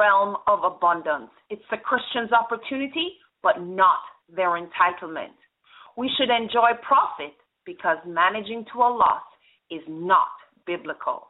Realm 0.00 0.36
of 0.46 0.64
abundance. 0.64 1.30
It's 1.50 1.62
the 1.70 1.76
Christian's 1.76 2.32
opportunity, 2.32 3.18
but 3.42 3.60
not 3.60 3.98
their 4.34 4.50
entitlement. 4.50 5.36
We 5.98 6.10
should 6.16 6.30
enjoy 6.30 6.70
profit 6.80 7.34
because 7.66 7.98
managing 8.06 8.64
to 8.72 8.78
a 8.78 8.88
loss 8.88 9.22
is 9.70 9.82
not 9.86 10.28
biblical. 10.66 11.26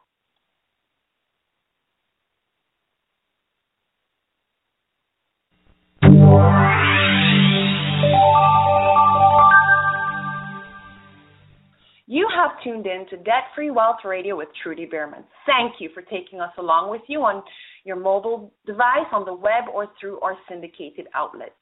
You 12.07 12.27
have 12.35 12.51
tuned 12.65 12.87
in 12.87 13.07
to 13.11 13.17
Debt 13.19 13.45
Free 13.55 13.71
Wealth 13.71 13.99
Radio 14.05 14.37
with 14.37 14.49
Trudy 14.63 14.85
Beerman. 14.85 15.25
Thank 15.47 15.75
you 15.81 15.91
for 15.95 16.03
taking 16.03 16.41
us 16.41 16.51
along 16.59 16.91
with 16.91 17.03
you 17.07 17.21
on 17.21 17.43
your 17.85 17.97
mobile 17.97 18.53
device, 18.67 19.09
on 19.13 19.25
the 19.25 19.35
web, 19.35 19.65
or 19.73 19.89
through 19.99 20.21
our 20.21 20.37
syndicated 20.49 21.07
outlets. 21.15 21.53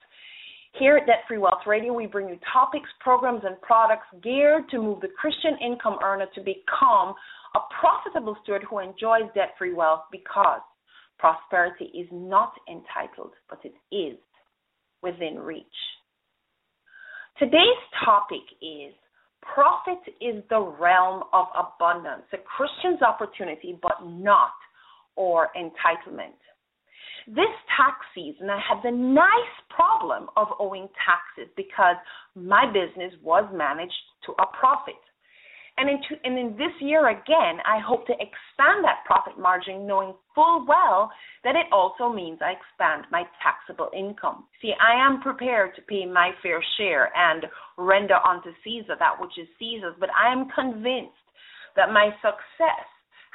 Here 0.79 0.97
at 0.97 1.07
Debt 1.07 1.25
Free 1.27 1.39
Wealth 1.39 1.67
Radio, 1.67 1.93
we 1.93 2.07
bring 2.07 2.29
you 2.29 2.39
topics, 2.53 2.89
programs, 3.01 3.43
and 3.45 3.61
products 3.63 4.07
geared 4.23 4.69
to 4.71 4.79
move 4.79 5.01
the 5.01 5.09
Christian 5.19 5.57
income 5.65 5.99
earner 6.03 6.27
to 6.35 6.41
become 6.41 7.15
a 7.55 7.61
profitable 7.81 8.37
steward 8.43 8.63
who 8.69 8.79
enjoys 8.79 9.33
debt 9.35 9.55
free 9.59 9.73
wealth 9.73 10.03
because 10.13 10.61
prosperity 11.19 11.87
is 11.87 12.07
not 12.13 12.53
entitled, 12.69 13.33
but 13.49 13.59
it 13.65 13.75
is 13.95 14.19
within 15.03 15.39
reach. 15.39 15.65
Today's 17.39 17.83
topic 18.05 18.43
is 18.61 18.93
Profit 19.43 19.99
is 20.21 20.43
the 20.51 20.61
realm 20.61 21.23
of 21.33 21.47
abundance, 21.55 22.25
a 22.33 22.39
Christian's 22.39 23.03
opportunity, 23.03 23.79
but 23.81 24.05
not 24.05 24.53
or 25.19 25.49
entitlement. 25.59 26.39
This 27.27 27.53
tax 27.77 27.99
season, 28.15 28.49
I 28.49 28.57
had 28.57 28.81
the 28.83 28.97
nice 28.97 29.57
problem 29.69 30.31
of 30.37 30.47
owing 30.59 30.89
taxes 31.05 31.53
because 31.57 31.97
my 32.35 32.65
business 32.65 33.13
was 33.23 33.45
managed 33.53 34.01
to 34.25 34.33
a 34.41 34.47
profit. 34.59 34.97
And 35.77 35.91
in, 35.91 35.99
and 36.25 36.39
in 36.39 36.57
this 36.57 36.73
year 36.81 37.11
again, 37.11 37.61
I 37.67 37.79
hope 37.79 38.07
to 38.07 38.15
expand 38.15 38.83
that 38.83 39.05
profit 39.05 39.39
margin, 39.39 39.87
knowing 39.87 40.15
full 40.35 40.65
well 40.67 41.11
that 41.45 41.55
it 41.55 41.67
also 41.71 42.11
means 42.13 42.39
I 42.41 42.55
expand 42.57 43.07
my 43.13 43.25
taxable 43.43 43.91
income. 43.95 44.47
See, 44.63 44.73
I 44.81 44.95
am 44.99 45.21
prepared 45.21 45.77
to 45.77 45.83
pay 45.83 46.07
my 46.07 46.33
fair 46.43 46.65
share 46.79 47.13
and 47.15 47.45
render 47.77 48.19
unto 48.27 48.51
Caesar 48.65 48.97
that 48.99 49.21
which 49.21 49.39
is 49.39 49.47
Caesar's, 49.59 49.95
but 50.01 50.11
I 50.19 50.33
am 50.33 50.49
convinced 50.51 51.15
that 51.77 51.93
my 51.93 52.11
success 52.23 52.89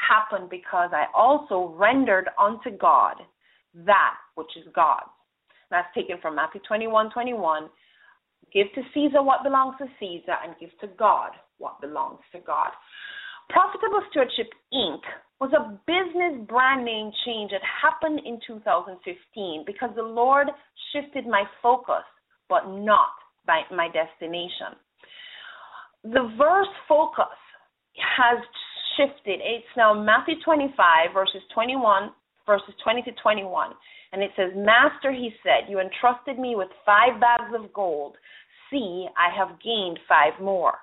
happened 0.08 0.50
because 0.50 0.92
I 0.94 1.06
also 1.16 1.74
rendered 1.78 2.30
unto 2.40 2.76
God 2.78 3.16
that 3.86 4.16
which 4.36 4.52
is 4.58 4.66
God's. 4.74 5.10
That's 5.72 5.88
taken 5.96 6.18
from 6.22 6.36
Matthew 6.36 6.62
21 6.68 7.12
21. 7.12 7.70
Give 8.54 8.68
to 8.76 8.82
Caesar 8.94 9.24
what 9.24 9.44
belongs 9.44 9.76
to 9.80 9.88
Caesar 10.00 10.36
and 10.44 10.54
give 10.60 10.70
to 10.82 10.88
God 11.00 11.32
what 11.58 11.82
belongs 11.82 12.20
to 12.34 12.40
God. 12.46 12.70
Profitable 13.50 14.02
Stewardship 14.12 14.54
Inc. 14.74 15.02
was 15.42 15.52
a 15.54 15.72
business 15.88 16.48
brand 16.48 16.86
name 16.86 17.12
change 17.26 17.52
that 17.52 17.62
happened 17.66 18.22
in 18.26 18.40
2015 18.46 19.64
because 19.66 19.90
the 19.96 20.04
Lord 20.04 20.48
shifted 20.92 21.26
my 21.26 21.44
focus, 21.62 22.06
but 22.50 22.68
not 22.68 23.10
my, 23.48 23.64
my 23.72 23.88
destination. 23.90 24.78
The 26.04 26.34
verse 26.38 26.68
focus 26.88 27.38
has 27.96 28.40
shifted. 28.98 29.40
It's 29.44 29.66
now 29.78 29.94
Matthew 29.94 30.36
25, 30.44 31.14
verses 31.14 31.42
21, 31.54 32.12
verses 32.46 32.74
20 32.84 33.02
to 33.04 33.12
21. 33.22 33.72
And 34.12 34.22
it 34.22 34.32
says, 34.36 34.52
Master, 34.56 35.12
he 35.12 35.32
said, 35.44 35.70
you 35.70 35.80
entrusted 35.80 36.38
me 36.38 36.56
with 36.56 36.70
five 36.86 37.20
bags 37.20 37.52
of 37.56 37.74
gold. 37.74 38.16
See, 38.70 39.08
I 39.18 39.36
have 39.36 39.60
gained 39.64 40.00
five 40.08 40.34
more. 40.42 40.74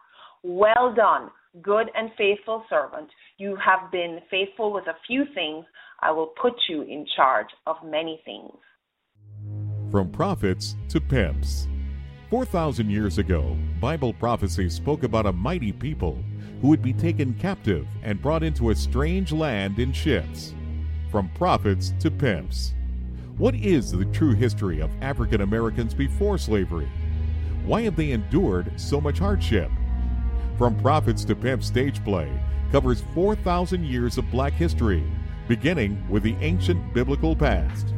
Well 0.42 0.92
done, 0.94 1.30
good 1.62 1.88
and 1.94 2.10
faithful 2.16 2.64
servant. 2.68 3.08
You 3.38 3.56
have 3.56 3.90
been 3.92 4.20
faithful 4.30 4.72
with 4.72 4.86
a 4.86 4.96
few 5.06 5.24
things. 5.34 5.64
I 6.00 6.10
will 6.10 6.32
put 6.40 6.54
you 6.68 6.82
in 6.82 7.06
charge 7.16 7.48
of 7.66 7.76
many 7.84 8.20
things. 8.24 8.52
From 9.90 10.10
prophets 10.10 10.76
to 10.88 11.00
pimps. 11.00 11.68
4,000 12.30 12.88
years 12.88 13.18
ago, 13.18 13.56
Bible 13.80 14.12
prophecy 14.12 14.68
spoke 14.70 15.02
about 15.02 15.26
a 15.26 15.32
mighty 15.32 15.72
people 15.72 16.16
who 16.60 16.68
would 16.68 16.82
be 16.82 16.92
taken 16.92 17.34
captive 17.34 17.86
and 18.02 18.20
brought 18.20 18.42
into 18.42 18.70
a 18.70 18.74
strange 18.74 19.32
land 19.32 19.78
in 19.78 19.92
ships. 19.92 20.54
From 21.10 21.28
prophets 21.30 21.92
to 22.00 22.10
pimps. 22.10 22.74
What 23.38 23.54
is 23.54 23.90
the 23.90 24.04
true 24.06 24.34
history 24.34 24.80
of 24.80 24.90
African 25.00 25.40
Americans 25.40 25.94
before 25.94 26.36
slavery? 26.36 26.88
Why 27.64 27.82
have 27.82 27.96
they 27.96 28.10
endured 28.10 28.72
so 28.78 29.00
much 29.00 29.18
hardship? 29.18 29.70
From 30.58 30.78
Prophets 30.80 31.24
to 31.24 31.34
Pimp 31.34 31.64
stage 31.64 32.04
play 32.04 32.30
covers 32.70 33.02
4,000 33.14 33.84
years 33.84 34.18
of 34.18 34.30
black 34.30 34.52
history, 34.52 35.02
beginning 35.48 36.06
with 36.08 36.22
the 36.22 36.36
ancient 36.40 36.92
biblical 36.92 37.34
past. 37.34 37.94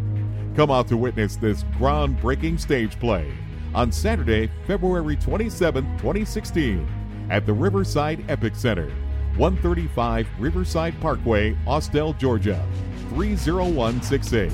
Come 0.54 0.70
out 0.70 0.86
to 0.88 0.96
witness 0.96 1.36
this 1.36 1.64
groundbreaking 1.78 2.60
stage 2.60 2.98
play 3.00 3.32
on 3.74 3.90
Saturday, 3.90 4.50
February 4.66 5.16
27, 5.16 5.84
2016, 5.98 6.86
at 7.32 7.44
the 7.46 7.52
Riverside 7.52 8.20
EpiCenter, 8.28 8.92
135 9.38 10.28
Riverside 10.38 10.94
Parkway, 11.00 11.56
Austell, 11.66 12.12
Georgia, 12.12 12.64
30168. 13.08 14.52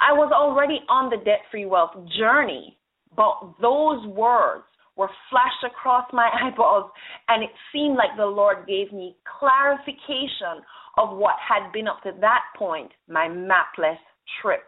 I 0.00 0.12
was 0.14 0.32
already 0.32 0.80
on 0.88 1.10
the 1.10 1.22
debt 1.22 1.44
free 1.50 1.66
wealth 1.66 1.92
journey, 2.18 2.78
but 3.14 3.60
those 3.60 4.06
words 4.06 4.64
were 4.96 5.10
flashed 5.28 5.64
across 5.66 6.08
my 6.14 6.30
eyeballs, 6.42 6.90
and 7.28 7.44
it 7.44 7.50
seemed 7.70 7.96
like 7.96 8.16
the 8.16 8.24
Lord 8.24 8.66
gave 8.66 8.90
me 8.90 9.16
clarification 9.38 10.64
of 10.96 11.16
what 11.16 11.36
had 11.36 11.70
been 11.70 11.88
up 11.88 12.02
to 12.04 12.12
that 12.22 12.44
point 12.56 12.90
my 13.06 13.28
mapless 13.28 14.00
trip. 14.40 14.64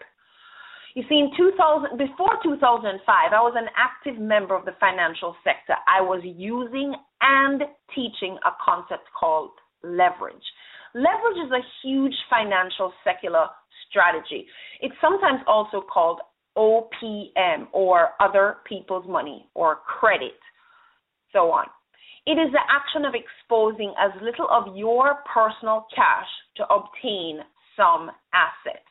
You 0.94 1.04
see, 1.08 1.20
in 1.20 1.30
2000, 1.38 1.96
before 1.96 2.36
2005, 2.42 3.00
I 3.08 3.40
was 3.40 3.54
an 3.56 3.68
active 3.78 4.20
member 4.20 4.54
of 4.54 4.66
the 4.66 4.76
financial 4.78 5.36
sector. 5.42 5.74
I 5.88 6.02
was 6.02 6.20
using 6.22 6.94
and 7.20 7.62
teaching 7.94 8.38
a 8.46 8.50
concept 8.64 9.08
called 9.18 9.50
leverage. 9.82 10.42
Leverage 10.94 11.46
is 11.46 11.52
a 11.52 11.62
huge 11.82 12.14
financial 12.28 12.92
secular 13.04 13.46
strategy. 13.88 14.46
It's 14.80 14.94
sometimes 15.00 15.40
also 15.46 15.80
called 15.80 16.20
OPM 16.56 17.68
or 17.72 18.10
other 18.20 18.56
people's 18.66 19.06
money 19.08 19.46
or 19.54 19.76
credit, 19.86 20.38
so 21.32 21.50
on. 21.50 21.66
It 22.26 22.32
is 22.32 22.52
the 22.52 22.60
action 22.68 23.04
of 23.04 23.14
exposing 23.14 23.94
as 23.98 24.10
little 24.22 24.48
of 24.50 24.76
your 24.76 25.16
personal 25.32 25.86
cash 25.94 26.26
to 26.56 26.64
obtain 26.64 27.40
some 27.76 28.10
asset. 28.34 28.82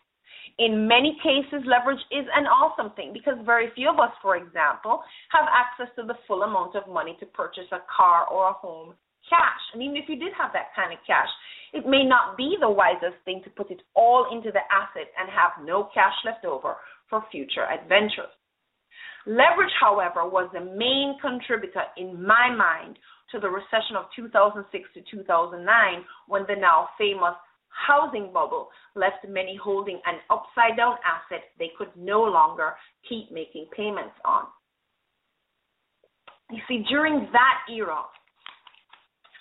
In 0.60 0.88
many 0.92 1.16
cases, 1.24 1.64
leverage 1.64 2.04
is 2.12 2.28
an 2.36 2.44
awesome 2.44 2.92
thing 3.00 3.16
because 3.16 3.40
very 3.48 3.72
few 3.76 3.90
of 3.90 3.98
us, 3.98 4.12
for 4.22 4.36
example, 4.36 5.00
have 5.32 5.48
access 5.48 5.88
to 5.96 6.04
the 6.04 6.20
full 6.28 6.44
amount 6.44 6.76
of 6.76 6.84
money 6.92 7.16
to 7.22 7.26
purchase 7.32 7.72
a 7.72 7.80
car 7.88 8.28
or 8.28 8.50
a 8.50 8.60
home 8.60 8.94
cash. 9.32 9.64
And 9.74 9.82
even 9.82 9.96
if 9.96 10.10
you 10.12 10.20
did 10.20 10.36
have 10.36 10.52
that 10.52 10.76
kind 10.76 10.92
of 10.92 11.00
cash, 11.08 11.32
it 11.72 11.88
may 11.88 12.04
not 12.04 12.36
be 12.36 12.58
the 12.60 12.70
wisest 12.70 13.24
thing 13.24 13.40
to 13.46 13.50
put 13.50 13.72
it 13.72 13.80
all 13.96 14.28
into 14.36 14.52
the 14.52 14.66
asset 14.68 15.08
and 15.16 15.32
have 15.32 15.64
no 15.64 15.88
cash 15.94 16.16
left 16.26 16.44
over 16.44 16.76
for 17.10 17.24
future 17.32 17.64
adventures. 17.64 18.34
Leverage, 19.26 19.72
however, 19.80 20.28
was 20.28 20.50
the 20.52 20.60
main 20.60 21.16
contributor 21.22 21.88
in 21.96 22.20
my 22.20 22.52
mind 22.52 23.00
to 23.32 23.40
the 23.40 23.48
recession 23.48 23.96
of 23.96 24.12
2006 24.16 24.68
to 24.94 25.02
2009 25.08 25.64
when 26.28 26.44
the 26.48 26.56
now 26.60 26.90
famous 26.98 27.38
housing 27.70 28.32
bubble 28.34 28.70
left 28.96 29.28
many 29.28 29.58
holding 29.62 30.00
an 30.06 30.16
upside 30.30 30.78
down 30.78 30.96
asset 31.06 31.46
they 31.58 31.72
could 31.78 31.90
no 31.96 32.22
longer 32.22 32.74
keep 33.08 33.32
making 33.32 33.68
payments 33.76 34.16
on. 34.26 34.44
You 36.52 36.60
see, 36.68 36.84
during 36.90 37.28
that 37.32 37.74
era, 37.74 38.02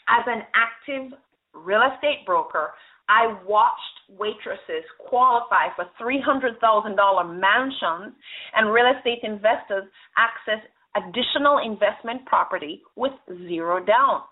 as 0.08 0.24
an 0.26 0.42
active 0.54 1.18
real 1.54 1.82
estate 1.94 2.24
broker, 2.26 2.70
I 3.08 3.38
watched 3.46 3.80
waitresses 4.18 4.84
qualify 5.08 5.68
for 5.74 5.86
$300,000 6.00 7.40
mansions, 7.40 8.14
and 8.54 8.72
real 8.72 8.92
estate 8.96 9.20
investors 9.22 9.84
access 10.16 10.62
additional 10.96 11.58
investment 11.64 12.24
property 12.26 12.82
with 12.96 13.12
zero 13.46 13.84
down. 13.84 14.22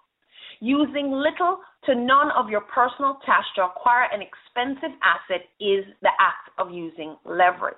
Using 0.61 1.13
little 1.13 1.59
to 1.85 1.95
none 1.95 2.31
of 2.37 2.49
your 2.49 2.63
personal 2.63 3.19
cash 3.25 3.45
to 3.57 3.65
acquire 3.65 4.09
an 4.13 4.23
expensive 4.23 4.97
asset 5.05 5.47
is 5.61 5.85
the 6.03 6.13
act 6.19 6.51
of 6.59 6.73
using 6.73 7.17
leverage. 7.25 7.77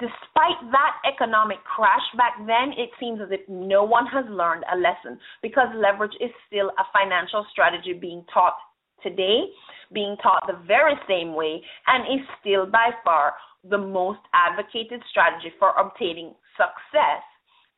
Despite 0.00 0.62
that 0.70 0.94
economic 1.02 1.58
crash 1.64 2.06
back 2.16 2.38
then, 2.46 2.70
it 2.78 2.90
seems 3.00 3.20
as 3.20 3.28
if 3.32 3.40
no 3.48 3.82
one 3.82 4.06
has 4.06 4.24
learned 4.30 4.64
a 4.72 4.76
lesson 4.78 5.18
because 5.42 5.66
leverage 5.74 6.14
is 6.20 6.30
still 6.46 6.70
a 6.78 6.84
financial 6.94 7.44
strategy 7.50 7.94
being 7.94 8.24
taught 8.32 8.54
today, 9.02 9.50
being 9.92 10.16
taught 10.22 10.46
the 10.46 10.58
very 10.66 10.94
same 11.08 11.34
way, 11.34 11.60
and 11.88 12.06
is 12.06 12.24
still 12.40 12.66
by 12.66 12.90
far 13.04 13.34
the 13.68 13.78
most 13.78 14.20
advocated 14.34 15.02
strategy 15.10 15.52
for 15.58 15.70
obtaining 15.74 16.34
success 16.54 17.22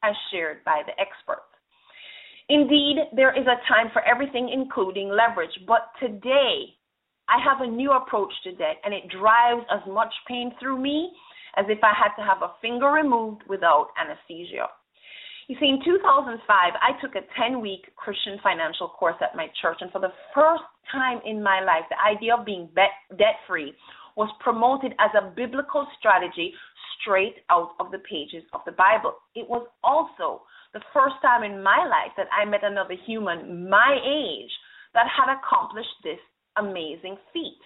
as 0.04 0.14
shared 0.30 0.62
by 0.64 0.82
the 0.84 0.92
experts. 1.00 1.49
Indeed, 2.50 2.98
there 3.14 3.30
is 3.30 3.46
a 3.46 3.62
time 3.70 3.90
for 3.92 4.02
everything, 4.02 4.50
including 4.52 5.08
leverage. 5.08 5.54
But 5.68 5.86
today, 6.00 6.74
I 7.28 7.38
have 7.38 7.60
a 7.60 7.70
new 7.70 7.92
approach 7.92 8.32
to 8.42 8.50
debt, 8.50 8.82
and 8.84 8.92
it 8.92 9.06
drives 9.08 9.62
as 9.70 9.80
much 9.86 10.12
pain 10.26 10.50
through 10.58 10.82
me 10.82 11.12
as 11.56 11.66
if 11.68 11.78
I 11.84 11.94
had 11.94 12.10
to 12.18 12.26
have 12.26 12.42
a 12.42 12.54
finger 12.60 12.88
removed 12.88 13.42
without 13.48 13.90
anesthesia. 13.94 14.66
You 15.46 15.56
see, 15.60 15.66
in 15.66 15.78
2005, 15.84 16.42
I 16.50 17.00
took 17.00 17.14
a 17.14 17.26
10 17.38 17.60
week 17.60 17.86
Christian 17.94 18.38
financial 18.42 18.88
course 18.88 19.16
at 19.20 19.36
my 19.36 19.46
church, 19.62 19.78
and 19.80 19.92
for 19.92 20.00
the 20.00 20.12
first 20.34 20.66
time 20.90 21.20
in 21.24 21.40
my 21.40 21.60
life, 21.60 21.86
the 21.88 22.02
idea 22.02 22.34
of 22.34 22.44
being 22.44 22.68
debt 22.74 23.38
free 23.46 23.74
was 24.16 24.30
promoted 24.40 24.92
as 24.98 25.10
a 25.14 25.30
biblical 25.30 25.86
strategy 25.98 26.52
straight 27.00 27.36
out 27.48 27.70
of 27.78 27.92
the 27.92 28.02
pages 28.10 28.42
of 28.52 28.60
the 28.66 28.72
Bible. 28.72 29.14
It 29.36 29.48
was 29.48 29.66
also 29.84 30.42
the 30.72 30.80
first 30.94 31.16
time 31.22 31.42
in 31.42 31.62
my 31.62 31.84
life 31.84 32.12
that 32.16 32.28
I 32.30 32.44
met 32.44 32.62
another 32.62 32.94
human 33.06 33.68
my 33.68 33.98
age 34.04 34.50
that 34.94 35.06
had 35.10 35.32
accomplished 35.32 35.98
this 36.02 36.20
amazing 36.56 37.16
feat. 37.32 37.58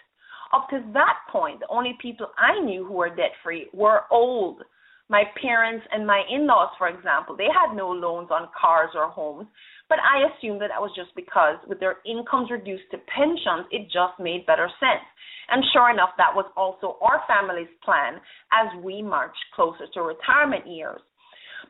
Up 0.52 0.68
to 0.70 0.80
that 0.92 1.18
point, 1.32 1.60
the 1.60 1.68
only 1.68 1.98
people 2.00 2.26
I 2.38 2.60
knew 2.60 2.84
who 2.84 2.94
were 2.94 3.14
debt 3.14 3.32
free 3.42 3.68
were 3.72 4.02
old. 4.10 4.62
My 5.08 5.24
parents 5.40 5.84
and 5.92 6.06
my 6.06 6.22
in 6.30 6.46
laws, 6.46 6.70
for 6.78 6.88
example, 6.88 7.36
they 7.36 7.48
had 7.52 7.76
no 7.76 7.90
loans 7.90 8.30
on 8.30 8.48
cars 8.58 8.90
or 8.94 9.08
homes, 9.08 9.48
but 9.88 9.98
I 10.00 10.24
assumed 10.30 10.62
that 10.62 10.70
that 10.72 10.80
was 10.80 10.92
just 10.96 11.14
because, 11.14 11.56
with 11.68 11.80
their 11.80 11.96
incomes 12.06 12.50
reduced 12.50 12.88
to 12.92 12.98
pensions, 13.12 13.68
it 13.70 13.92
just 13.92 14.16
made 14.18 14.46
better 14.46 14.68
sense. 14.80 15.04
And 15.50 15.62
sure 15.74 15.90
enough, 15.90 16.16
that 16.16 16.34
was 16.34 16.46
also 16.56 16.96
our 17.02 17.20
family's 17.28 17.68
plan 17.84 18.16
as 18.52 18.82
we 18.82 19.02
marched 19.02 19.44
closer 19.54 19.84
to 19.92 20.00
retirement 20.00 20.66
years. 20.66 21.00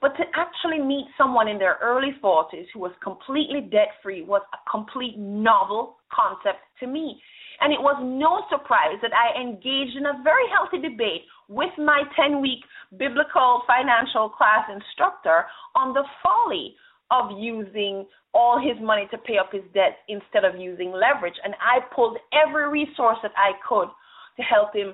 But 0.05 0.19
to 0.19 0.25
actually 0.37 0.81
meet 0.81 1.07
someone 1.17 1.49
in 1.49 1.57
their 1.57 1.79
early 1.81 2.13
40s 2.23 2.67
who 2.75 2.81
was 2.81 2.93
completely 3.03 3.63
debt 3.63 3.89
free 4.03 4.21
was 4.21 4.43
a 4.53 4.71
complete 4.71 5.17
novel 5.17 5.97
concept 6.13 6.61
to 6.81 6.87
me. 6.87 7.19
And 7.63 7.73
it 7.73 7.81
was 7.81 7.97
no 8.05 8.45
surprise 8.53 9.01
that 9.01 9.13
I 9.17 9.41
engaged 9.41 9.97
in 9.97 10.05
a 10.05 10.21
very 10.23 10.45
healthy 10.53 10.77
debate 10.87 11.23
with 11.49 11.73
my 11.79 12.03
10 12.21 12.43
week 12.43 12.61
biblical 12.99 13.63
financial 13.67 14.29
class 14.29 14.69
instructor 14.69 15.47
on 15.75 15.95
the 15.95 16.05
folly 16.23 16.77
of 17.11 17.41
using 17.41 18.05
all 18.35 18.61
his 18.61 18.77
money 18.85 19.09
to 19.11 19.17
pay 19.17 19.39
up 19.39 19.53
his 19.53 19.65
debts 19.73 19.97
instead 20.11 20.45
of 20.45 20.61
using 20.61 20.93
leverage. 20.93 21.41
And 21.43 21.55
I 21.65 21.81
pulled 21.97 22.19
every 22.37 22.69
resource 22.69 23.17
that 23.23 23.33
I 23.39 23.53
could 23.67 23.89
to 24.37 24.43
help 24.43 24.77
him 24.77 24.93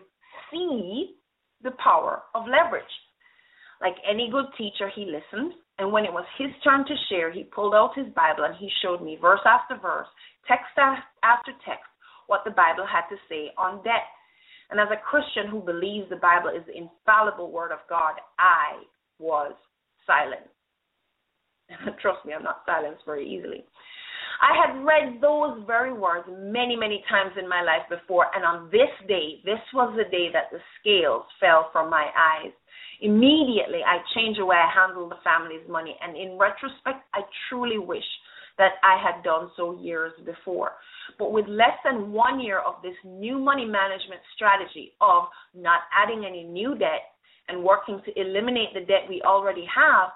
see 0.53 1.17
the 1.65 1.73
power 1.83 2.23
of 2.33 2.47
leverage. 2.47 2.95
Like 3.81 3.97
any 4.09 4.29
good 4.31 4.47
teacher, 4.59 4.91
he 4.95 5.07
listened, 5.07 5.53
and 5.79 5.91
when 5.91 6.05
it 6.05 6.13
was 6.13 6.27
his 6.37 6.51
turn 6.63 6.85
to 6.85 6.95
share, 7.09 7.33
he 7.33 7.45
pulled 7.45 7.75
out 7.75 7.97
his 7.97 8.13
Bible 8.15 8.45
and 8.45 8.55
he 8.57 8.69
showed 8.83 9.03
me 9.03 9.17
verse 9.21 9.41
after 9.47 9.81
verse, 9.81 10.09
text 10.47 10.69
after 10.77 11.53
text, 11.65 11.89
what 12.27 12.43
the 12.45 12.51
Bible 12.51 12.85
had 12.85 13.09
to 13.09 13.17
say 13.29 13.51
on 13.57 13.83
debt. 13.83 14.05
And 14.71 14.79
as 14.79 14.89
a 14.93 15.01
Christian 15.01 15.49
who 15.51 15.61
believes 15.61 16.09
the 16.11 16.21
Bible 16.21 16.51
is 16.51 16.63
the 16.67 16.77
infallible 16.77 17.51
word 17.51 17.73
of 17.73 17.81
God, 17.89 18.15
I 18.39 18.85
was 19.19 19.55
silent. 20.07 20.47
Trust 22.03 22.25
me, 22.27 22.35
I'm 22.35 22.45
not 22.45 22.63
silenced 22.67 23.03
very 23.07 23.27
easily. 23.27 23.65
I 24.41 24.57
had 24.57 24.85
read 24.85 25.21
those 25.21 25.65
very 25.67 25.93
words 25.93 26.25
many, 26.29 26.77
many 26.77 27.05
times 27.09 27.33
in 27.39 27.49
my 27.49 27.63
life 27.63 27.85
before, 27.91 28.27
and 28.35 28.45
on 28.45 28.71
this 28.71 28.89
day, 29.09 29.41
this 29.45 29.61
was 29.75 29.93
the 29.97 30.09
day 30.11 30.29
that 30.33 30.49
the 30.51 30.61
scales 30.81 31.25
fell 31.39 31.69
from 31.73 31.91
my 31.91 32.09
eyes. 32.17 32.53
Immediately, 33.01 33.81
I 33.87 33.99
changed 34.15 34.41
the 34.41 34.45
way 34.45 34.57
I 34.57 34.69
handled 34.69 35.11
the 35.11 35.25
family's 35.25 35.67
money, 35.69 35.97
and 36.03 36.17
in 36.17 36.37
retrospect, 36.39 37.01
I 37.15 37.21
truly 37.49 37.79
wish 37.79 38.05
that 38.59 38.77
I 38.85 39.01
had 39.01 39.25
done 39.25 39.51
so 39.57 39.81
years 39.81 40.13
before. 40.27 40.73
But 41.19 41.33
with 41.33 41.47
less 41.49 41.81
than 41.83 42.13
one 42.13 42.41
year 42.41 42.59
of 42.59 42.83
this 42.83 42.97
new 43.05 43.39
money 43.39 43.65
management 43.65 44.21
strategy 44.37 44.93
of 45.01 45.25
not 45.55 45.81
adding 45.97 46.27
any 46.29 46.45
new 46.45 46.77
debt 46.77 47.17
and 47.49 47.65
working 47.65 48.03
to 48.05 48.21
eliminate 48.21 48.75
the 48.75 48.81
debt 48.81 49.09
we 49.09 49.23
already 49.25 49.65
have, 49.75 50.11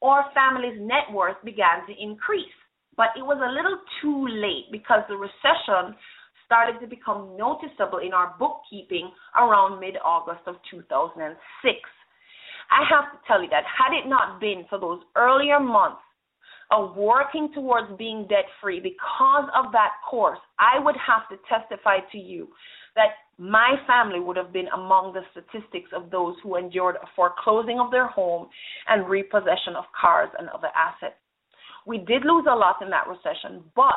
our 0.00 0.30
family's 0.32 0.78
net 0.80 1.10
worth 1.12 1.36
began 1.44 1.84
to 1.88 1.92
increase. 2.00 2.54
But 2.96 3.08
it 3.16 3.22
was 3.22 3.38
a 3.42 3.50
little 3.50 3.78
too 4.00 4.28
late 4.30 4.70
because 4.70 5.02
the 5.08 5.16
recession 5.16 5.98
started 6.46 6.78
to 6.80 6.86
become 6.86 7.36
noticeable 7.36 7.98
in 7.98 8.12
our 8.12 8.34
bookkeeping 8.38 9.10
around 9.36 9.80
mid 9.80 9.96
August 10.04 10.46
of 10.46 10.54
2006. 10.70 11.34
I 12.70 12.84
have 12.88 13.12
to 13.12 13.18
tell 13.26 13.42
you 13.42 13.48
that 13.50 13.64
had 13.64 13.96
it 13.96 14.08
not 14.08 14.40
been 14.40 14.64
for 14.68 14.78
those 14.78 15.00
earlier 15.16 15.58
months 15.60 16.02
of 16.70 16.96
working 16.96 17.50
towards 17.54 17.96
being 17.96 18.26
debt 18.28 18.44
free 18.60 18.78
because 18.80 19.48
of 19.56 19.72
that 19.72 19.92
course, 20.08 20.38
I 20.58 20.78
would 20.78 20.96
have 20.96 21.28
to 21.30 21.36
testify 21.48 21.98
to 22.12 22.18
you 22.18 22.48
that 22.94 23.16
my 23.38 23.76
family 23.86 24.20
would 24.20 24.36
have 24.36 24.52
been 24.52 24.68
among 24.74 25.14
the 25.14 25.22
statistics 25.30 25.90
of 25.94 26.10
those 26.10 26.34
who 26.42 26.56
endured 26.56 26.96
a 26.96 27.08
foreclosing 27.16 27.78
of 27.80 27.90
their 27.90 28.08
home 28.08 28.48
and 28.88 29.08
repossession 29.08 29.76
of 29.76 29.84
cars 29.98 30.28
and 30.38 30.48
other 30.50 30.68
assets. 30.76 31.16
We 31.86 31.98
did 31.98 32.24
lose 32.24 32.44
a 32.50 32.54
lot 32.54 32.82
in 32.82 32.90
that 32.90 33.06
recession, 33.08 33.64
but 33.74 33.96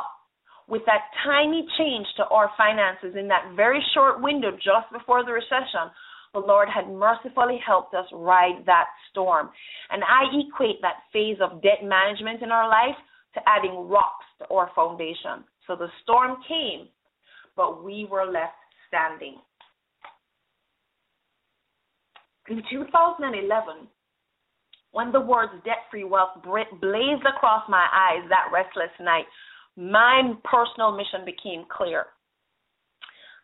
with 0.70 0.84
that 0.86 1.12
tiny 1.26 1.68
change 1.78 2.08
to 2.16 2.24
our 2.28 2.52
finances 2.56 3.18
in 3.20 3.28
that 3.28 3.52
very 3.56 3.84
short 3.94 4.22
window 4.22 4.52
just 4.52 4.88
before 4.94 5.26
the 5.26 5.34
recession, 5.34 5.92
the 6.34 6.40
Lord 6.40 6.70
had 6.74 6.90
mercifully 6.90 7.60
helped 7.66 7.94
us 7.94 8.06
ride 8.14 8.64
that 8.66 8.86
storm. 9.10 9.50
And 9.90 10.04
I 10.04 10.24
equate 10.48 10.82
that 10.82 11.04
phase 11.12 11.38
of 11.42 11.62
debt 11.62 11.84
management 11.84 12.42
in 12.42 12.52
our 12.52 12.70
life 12.70 12.96
to 13.34 13.42
adding 13.48 13.88
rocks 13.90 14.26
to 14.40 14.54
our 14.54 14.72
foundation. 14.76 15.44
So 15.68 15.76
the 15.76 15.88
storm 16.04 16.38
came, 16.48 16.88
but 17.56 17.84
we 17.84 18.08
were 18.10 18.26
left 18.26 18.56
standing. 18.88 19.36
In 22.50 22.62
2011, 22.70 23.88
when 24.92 25.12
the 25.12 25.22
words 25.22 25.54
debt 25.64 25.88
free 25.90 26.04
wealth 26.04 26.42
blazed 26.44 27.26
across 27.26 27.64
my 27.70 27.88
eyes 27.94 28.28
that 28.30 28.52
restless 28.52 28.92
night, 29.00 29.26
my 29.78 30.34
personal 30.44 30.92
mission 30.92 31.24
became 31.26 31.66
clear. 31.70 32.08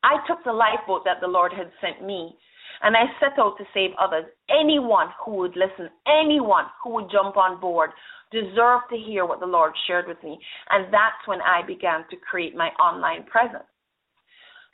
I 0.04 0.18
took 0.28 0.44
the 0.44 0.52
lifeboat 0.52 1.04
that 1.06 1.22
the 1.22 1.28
Lord 1.28 1.54
had 1.54 1.72
sent 1.82 2.06
me 2.06 2.36
and 2.82 2.96
I 2.96 3.06
set 3.20 3.40
out 3.40 3.58
to 3.58 3.66
save 3.74 3.92
others. 4.00 4.26
Anyone 4.50 5.08
who 5.24 5.36
would 5.36 5.56
listen, 5.56 5.90
anyone 6.08 6.66
who 6.84 6.94
would 6.94 7.12
jump 7.12 7.38
on 7.38 7.60
board, 7.60 7.92
deserved 8.32 8.86
to 8.90 8.98
hear 8.98 9.26
what 9.26 9.40
the 9.40 9.46
Lord 9.46 9.74
shared 9.88 10.08
with 10.08 10.22
me. 10.24 10.38
And 10.70 10.94
that's 10.94 11.22
when 11.26 11.40
I 11.42 11.66
began 11.66 12.06
to 12.10 12.18
create 12.30 12.56
my 12.56 12.70
online 12.80 13.24
presence. 13.26 13.68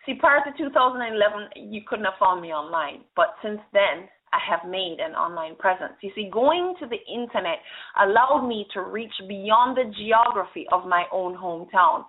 See, 0.06 0.16
prior 0.16 0.44
to 0.44 0.58
2011, 0.58 1.72
you 1.72 1.82
couldn't 1.88 2.06
have 2.06 2.20
found 2.20 2.42
me 2.42 2.50
online, 2.50 3.02
but 3.16 3.36
since 3.42 3.62
then, 3.72 4.10
I 4.34 4.40
have 4.50 4.70
made 4.70 4.98
an 5.00 5.14
online 5.14 5.56
presence. 5.56 5.94
You 6.02 6.12
see, 6.16 6.30
going 6.34 6.76
to 6.80 6.88
the 6.88 6.98
internet 7.08 7.60
allowed 8.02 8.48
me 8.48 8.66
to 8.74 8.82
reach 8.82 9.14
beyond 9.30 9.78
the 9.78 9.94
geography 9.96 10.66
of 10.72 10.88
my 10.88 11.06
own 11.12 11.38
hometown. 11.38 12.04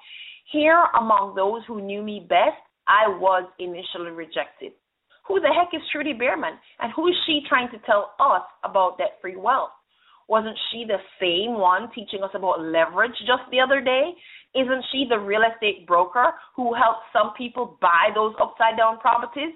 Here, 0.51 0.83
among 0.99 1.35
those 1.37 1.63
who 1.69 1.83
knew 1.83 2.03
me 2.03 2.27
best, 2.29 2.59
I 2.89 3.09
was 3.09 3.45
initially 3.59 4.11
rejected. 4.11 4.73
Who 5.27 5.41
the 5.41 5.49
heck 5.49 5.73
is 5.73 5.87
Trudy 5.91 6.13
Beerman? 6.13 6.57
And 6.81 6.93
who 6.95 7.09
is 7.09 7.15
she 7.27 7.41
trying 7.49 7.71
to 7.71 7.79
tell 7.87 8.15
us 8.21 8.43
about 8.63 8.99
debt 8.99 9.19
free 9.21 9.37
wealth? 9.37 9.71
Wasn't 10.29 10.57
she 10.71 10.85
the 10.87 11.01
same 11.21 11.59
one 11.59 11.91
teaching 11.95 12.23
us 12.23 12.31
about 12.35 12.61
leverage 12.61 13.17
just 13.21 13.45
the 13.51 13.61
other 13.61 13.81
day? 13.81 14.13
Isn't 14.55 14.85
she 14.93 15.07
the 15.09 15.19
real 15.19 15.43
estate 15.43 15.87
broker 15.87 16.33
who 16.57 16.75
helped 16.75 17.05
some 17.13 17.33
people 17.37 17.77
buy 17.81 18.09
those 18.15 18.35
upside 18.41 18.77
down 18.77 18.99
properties? 18.99 19.53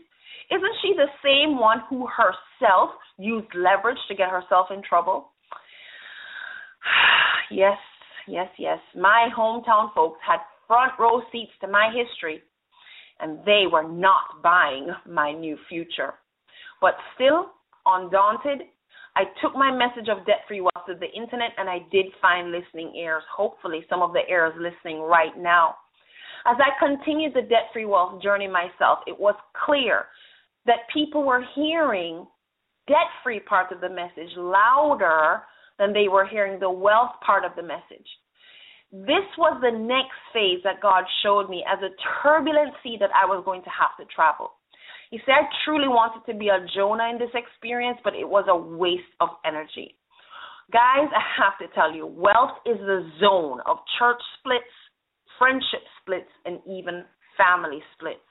Isn't 0.51 0.77
she 0.83 0.95
the 0.97 1.09
same 1.23 1.59
one 1.59 1.83
who 1.89 2.07
herself 2.07 2.91
used 3.19 3.49
leverage 3.55 3.99
to 4.09 4.15
get 4.15 4.31
herself 4.31 4.69
in 4.71 4.83
trouble? 4.83 5.31
yes, 7.51 7.79
yes, 8.27 8.49
yes. 8.59 8.79
My 8.95 9.29
hometown 9.37 9.93
folks 9.95 10.19
had 10.27 10.39
front 10.67 10.93
row 10.99 11.23
seats 11.33 11.53
to 11.61 11.69
my 11.69 11.91
history 11.95 12.43
and 13.21 13.39
they 13.45 13.65
were 13.71 13.89
not 13.89 14.43
buying 14.43 14.89
my 15.09 15.33
new 15.33 15.57
future. 15.69 16.15
But 16.81 16.95
still, 17.15 17.51
undaunted, 17.87 18.63
I 19.17 19.25
took 19.43 19.55
my 19.55 19.73
message 19.73 20.09
of 20.09 20.25
debt 20.27 20.43
free 20.47 20.61
wealth 20.61 20.87
to 20.87 20.95
the 20.95 21.11
internet 21.11 21.51
and 21.59 21.69
I 21.69 21.79
did 21.91 22.07
find 22.23 22.53
listening 22.53 22.95
ears, 22.95 23.25
hopefully, 23.35 23.85
some 23.91 24.03
of 24.03 24.13
the 24.13 24.23
ears 24.31 24.55
listening 24.57 25.01
right 25.01 25.37
now. 25.37 25.75
As 26.47 26.57
I 26.61 26.79
continued 26.79 27.35
the 27.35 27.43
debt 27.43 27.71
free 27.73 27.85
wealth 27.85 28.23
journey 28.23 28.47
myself, 28.47 29.01
it 29.07 29.19
was 29.19 29.35
clear 29.67 30.07
that 30.67 30.89
people 30.93 31.25
were 31.25 31.45
hearing 31.55 32.27
debt 32.87 33.11
free 33.25 33.41
part 33.41 33.73
of 33.73 33.81
the 33.81 33.89
message 33.89 34.31
louder 34.37 35.43
than 35.79 35.93
they 35.93 36.09
were 36.09 36.27
hearing 36.27 36.61
the 36.61 36.71
wealth 36.71 37.13
part 37.25 37.45
of 37.45 37.53
the 37.57 37.63
message. 37.63 38.07
This 38.91 39.29
was 39.37 39.61
the 39.61 39.77
next 39.77 40.17
phase 40.33 40.65
that 40.65 40.81
God 40.81 41.05
showed 41.23 41.51
me 41.51 41.63
as 41.69 41.79
a 41.85 41.93
turbulent 42.23 42.73
sea 42.83 42.97
that 43.01 43.11
I 43.13 43.27
was 43.27 43.45
going 43.45 43.63
to 43.63 43.71
have 43.71 43.93
to 44.01 44.09
travel. 44.15 44.53
You 45.11 45.21
see, 45.25 45.33
I 45.33 45.45
truly 45.65 45.89
wanted 45.89 46.25
to 46.31 46.39
be 46.39 46.49
a 46.49 46.65
Jonah 46.75 47.09
in 47.13 47.19
this 47.19 47.33
experience, 47.35 47.99
but 48.03 48.15
it 48.15 48.29
was 48.29 48.45
a 48.49 48.57
waste 48.57 49.13
of 49.21 49.29
energy. 49.45 49.97
Guys, 50.73 51.09
I 51.13 51.25
have 51.41 51.57
to 51.61 51.75
tell 51.75 51.93
you, 51.93 52.07
wealth 52.07 52.61
is 52.65 52.77
the 52.77 53.09
zone 53.21 53.61
of 53.65 53.79
church 53.99 54.21
splits, 54.39 54.73
friendship 55.39 55.85
splits, 56.01 56.33
and 56.45 56.61
even 56.69 57.05
family 57.37 57.81
splits. 57.97 58.25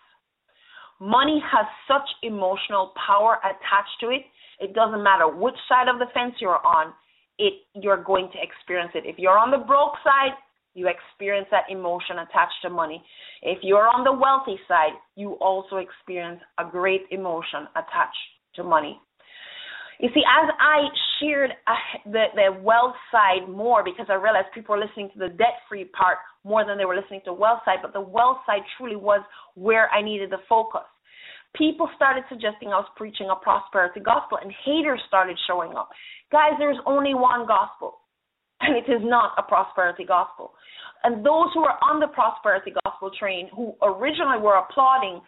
Money 0.99 1.41
has 1.45 1.65
such 1.87 2.09
emotional 2.21 2.93
power 2.97 3.37
attached 3.45 3.97
to 4.01 4.09
it. 4.09 4.21
It 4.59 4.73
doesn't 4.73 5.03
matter 5.03 5.29
which 5.29 5.57
side 5.69 5.87
of 5.87 5.97
the 5.97 6.09
fence 6.13 6.33
you're 6.41 6.65
on, 6.65 6.93
it 7.37 7.53
you're 7.73 8.03
going 8.03 8.29
to 8.33 8.39
experience 8.41 8.91
it. 8.93 9.05
If 9.05 9.17
you're 9.17 9.37
on 9.37 9.49
the 9.49 9.61
broke 9.65 9.93
side, 10.03 10.33
you 10.77 10.87
experience 10.87 11.47
that 11.49 11.63
emotion 11.69 12.19
attached 12.19 12.61
to 12.61 12.69
money. 12.69 13.03
If 13.41 13.59
you're 13.63 13.89
on 13.89 14.03
the 14.03 14.13
wealthy 14.13 14.61
side, 14.67 14.93
you 15.15 15.31
also 15.41 15.77
experience 15.77 16.39
a 16.59 16.65
great 16.69 17.01
emotion 17.09 17.65
attached 17.75 18.25
to 18.55 18.63
money. 18.63 19.01
You 19.99 20.09
see, 20.13 20.21
as 20.21 20.49
I 20.59 20.85
shared 21.19 21.51
uh, 21.65 21.73
the, 22.05 22.25
the 22.35 22.61
wealth 22.61 22.93
side 23.11 23.49
more 23.49 23.83
because 23.83 24.05
I 24.09 24.13
realized 24.13 24.53
people 24.53 24.75
were 24.75 24.85
listening 24.85 25.09
to 25.13 25.19
the 25.19 25.29
debt 25.29 25.65
free 25.67 25.85
part 25.85 26.19
more 26.43 26.63
than 26.63 26.77
they 26.77 26.85
were 26.85 26.95
listening 26.95 27.21
to 27.21 27.31
the 27.31 27.33
wealth 27.33 27.61
side, 27.65 27.79
but 27.81 27.93
the 27.93 28.01
wealth 28.01 28.37
side 28.45 28.61
truly 28.77 28.95
was 28.95 29.21
where 29.55 29.89
I 29.89 30.03
needed 30.03 30.29
the 30.29 30.45
focus. 30.47 30.85
People 31.55 31.89
started 31.95 32.23
suggesting 32.29 32.69
I 32.69 32.77
was 32.77 32.89
preaching 32.95 33.29
a 33.31 33.35
prosperity 33.41 33.99
gospel, 33.99 34.37
and 34.39 34.53
haters 34.63 35.01
started 35.07 35.37
showing 35.47 35.73
up. 35.73 35.89
Guys, 36.31 36.53
there's 36.59 36.77
only 36.85 37.15
one 37.15 37.47
gospel, 37.47 37.97
and 38.67 38.75
it 38.75 38.91
is 38.91 39.01
not 39.01 39.31
a 39.37 39.43
prosperity 39.43 40.03
gospel. 40.03 40.51
And 41.03 41.25
those 41.25 41.47
who 41.53 41.61
were 41.61 41.79
on 41.81 41.99
the 41.99 42.07
prosperity 42.07 42.73
gospel 42.83 43.11
train, 43.17 43.49
who 43.55 43.73
originally 43.81 44.39
were 44.41 44.57
applauding, 44.57 45.21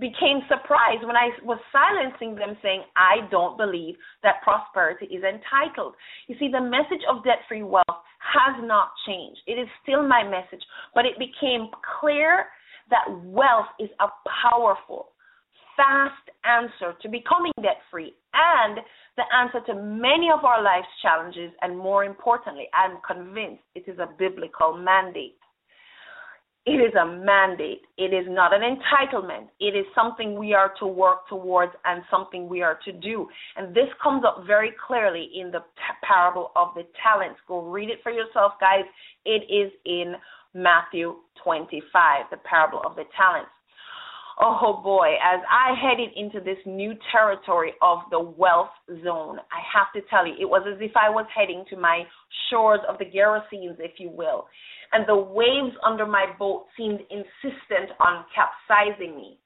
became 0.00 0.40
surprised 0.48 1.04
when 1.04 1.16
I 1.16 1.28
was 1.44 1.58
silencing 1.70 2.34
them, 2.34 2.56
saying, 2.62 2.82
I 2.96 3.28
don't 3.30 3.58
believe 3.58 3.96
that 4.22 4.40
prosperity 4.42 5.04
is 5.06 5.22
entitled. 5.22 5.94
You 6.28 6.36
see, 6.38 6.48
the 6.48 6.62
message 6.62 7.04
of 7.10 7.22
debt 7.24 7.44
free 7.46 7.62
wealth 7.62 8.00
has 8.24 8.56
not 8.64 8.92
changed. 9.06 9.40
It 9.46 9.60
is 9.60 9.68
still 9.82 10.06
my 10.06 10.24
message, 10.24 10.64
but 10.94 11.04
it 11.04 11.18
became 11.18 11.68
clear 12.00 12.46
that 12.88 13.04
wealth 13.24 13.68
is 13.78 13.90
a 14.00 14.08
powerful, 14.48 15.11
fast 15.76 16.30
answer 16.44 16.96
to 17.00 17.08
becoming 17.08 17.52
debt 17.62 17.78
free 17.90 18.14
and 18.34 18.78
the 19.16 19.24
answer 19.34 19.60
to 19.66 19.74
many 19.74 20.30
of 20.30 20.44
our 20.44 20.62
life's 20.62 20.88
challenges. 21.02 21.50
And 21.60 21.76
more 21.76 22.04
importantly, 22.04 22.68
I'm 22.72 22.98
convinced 23.06 23.62
it 23.74 23.84
is 23.86 23.98
a 23.98 24.08
biblical 24.18 24.76
mandate. 24.76 25.36
It 26.64 26.78
is 26.78 26.94
a 26.94 27.04
mandate. 27.04 27.82
It 27.98 28.14
is 28.14 28.24
not 28.28 28.52
an 28.54 28.62
entitlement. 28.62 29.48
It 29.58 29.74
is 29.76 29.84
something 29.96 30.38
we 30.38 30.54
are 30.54 30.72
to 30.78 30.86
work 30.86 31.28
towards 31.28 31.72
and 31.84 32.02
something 32.08 32.48
we 32.48 32.62
are 32.62 32.78
to 32.84 32.92
do. 32.92 33.26
And 33.56 33.74
this 33.74 33.88
comes 34.00 34.22
up 34.24 34.44
very 34.46 34.70
clearly 34.86 35.28
in 35.34 35.50
the 35.50 35.64
parable 36.04 36.52
of 36.54 36.68
the 36.76 36.84
talents. 37.02 37.40
Go 37.48 37.62
read 37.62 37.90
it 37.90 37.98
for 38.04 38.12
yourself, 38.12 38.52
guys. 38.60 38.84
It 39.24 39.42
is 39.52 39.72
in 39.84 40.14
Matthew 40.54 41.16
25, 41.42 42.26
the 42.30 42.36
parable 42.36 42.80
of 42.86 42.94
the 42.94 43.04
talents 43.16 43.50
oh 44.40 44.80
boy, 44.82 45.14
as 45.22 45.40
I 45.50 45.74
headed 45.80 46.10
into 46.16 46.40
this 46.40 46.58
new 46.66 46.94
territory 47.10 47.72
of 47.82 47.98
the 48.10 48.20
wealth 48.20 48.70
zone, 49.04 49.38
I 49.50 49.60
have 49.74 49.92
to 49.94 50.08
tell 50.08 50.26
you, 50.26 50.34
it 50.40 50.48
was 50.48 50.66
as 50.66 50.80
if 50.80 50.92
I 50.96 51.10
was 51.10 51.26
heading 51.34 51.64
to 51.70 51.76
my 51.76 52.04
shores 52.50 52.80
of 52.88 52.98
the 52.98 53.04
Gerasenes, 53.04 53.76
if 53.78 53.98
you 53.98 54.10
will. 54.10 54.46
And 54.92 55.08
the 55.08 55.16
waves 55.16 55.74
under 55.84 56.06
my 56.06 56.26
boat 56.38 56.66
seemed 56.76 57.00
insistent 57.10 57.90
on 58.00 58.24
capsizing 58.34 59.16
me. 59.16 59.38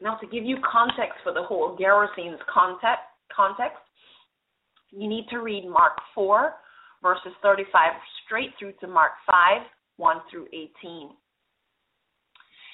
Now, 0.00 0.16
to 0.16 0.26
give 0.26 0.44
you 0.44 0.58
context 0.70 1.18
for 1.22 1.32
the 1.32 1.42
whole 1.42 1.76
Gerasenes 1.76 2.38
context, 2.52 3.04
context, 3.34 3.78
you 4.90 5.08
need 5.08 5.26
to 5.30 5.38
read 5.38 5.68
Mark 5.68 5.92
4, 6.14 6.52
verses 7.02 7.32
35 7.42 7.92
straight 8.24 8.50
through 8.58 8.72
to 8.80 8.86
Mark 8.86 9.12
5, 9.30 9.62
1 9.96 10.16
through 10.30 10.46
18. 10.52 11.10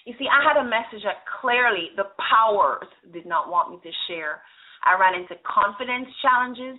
You 0.04 0.14
see, 0.18 0.26
I 0.26 0.42
had 0.42 0.59
a 0.59 0.66
message 0.66 1.06
that 1.06 1.23
clearly 1.40 1.94
the 1.94 2.11
powers 2.18 2.90
did 3.12 3.26
not 3.26 3.49
want 3.49 3.71
me 3.71 3.78
to 3.82 3.92
share. 4.09 4.42
I 4.82 4.99
ran 4.99 5.14
into 5.14 5.38
confidence 5.47 6.11
challenges, 6.23 6.78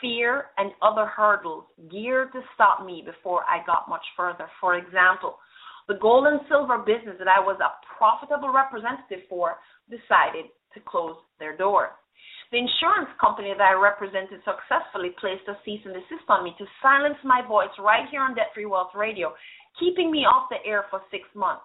fear, 0.00 0.52
and 0.58 0.72
other 0.82 1.06
hurdles 1.06 1.64
geared 1.90 2.32
to 2.32 2.40
stop 2.54 2.84
me 2.84 3.02
before 3.04 3.48
I 3.48 3.64
got 3.64 3.88
much 3.88 4.04
further. 4.16 4.44
For 4.60 4.76
example, 4.76 5.40
the 5.88 5.96
gold 5.96 6.26
and 6.28 6.40
silver 6.48 6.78
business 6.78 7.16
that 7.16 7.32
I 7.32 7.40
was 7.40 7.56
a 7.64 7.72
profitable 7.96 8.52
representative 8.52 9.24
for 9.28 9.56
decided 9.88 10.52
to 10.74 10.80
close 10.84 11.16
their 11.40 11.56
doors. 11.56 11.96
The 12.52 12.58
insurance 12.58 13.08
company 13.20 13.54
that 13.56 13.62
I 13.62 13.72
represented 13.72 14.42
successfully 14.44 15.16
placed 15.16 15.48
a 15.48 15.56
cease 15.64 15.80
and 15.86 15.94
desist 15.94 16.28
on 16.28 16.44
me 16.44 16.52
to 16.58 16.66
silence 16.82 17.16
my 17.24 17.40
voice 17.46 17.72
right 17.78 18.04
here 18.10 18.20
on 18.20 18.34
Debt 18.34 18.52
Free 18.52 18.66
Wealth 18.66 18.92
Radio, 18.94 19.32
keeping 19.78 20.10
me 20.10 20.28
off 20.28 20.50
the 20.50 20.60
air 20.68 20.84
for 20.90 21.00
six 21.10 21.24
months. 21.34 21.64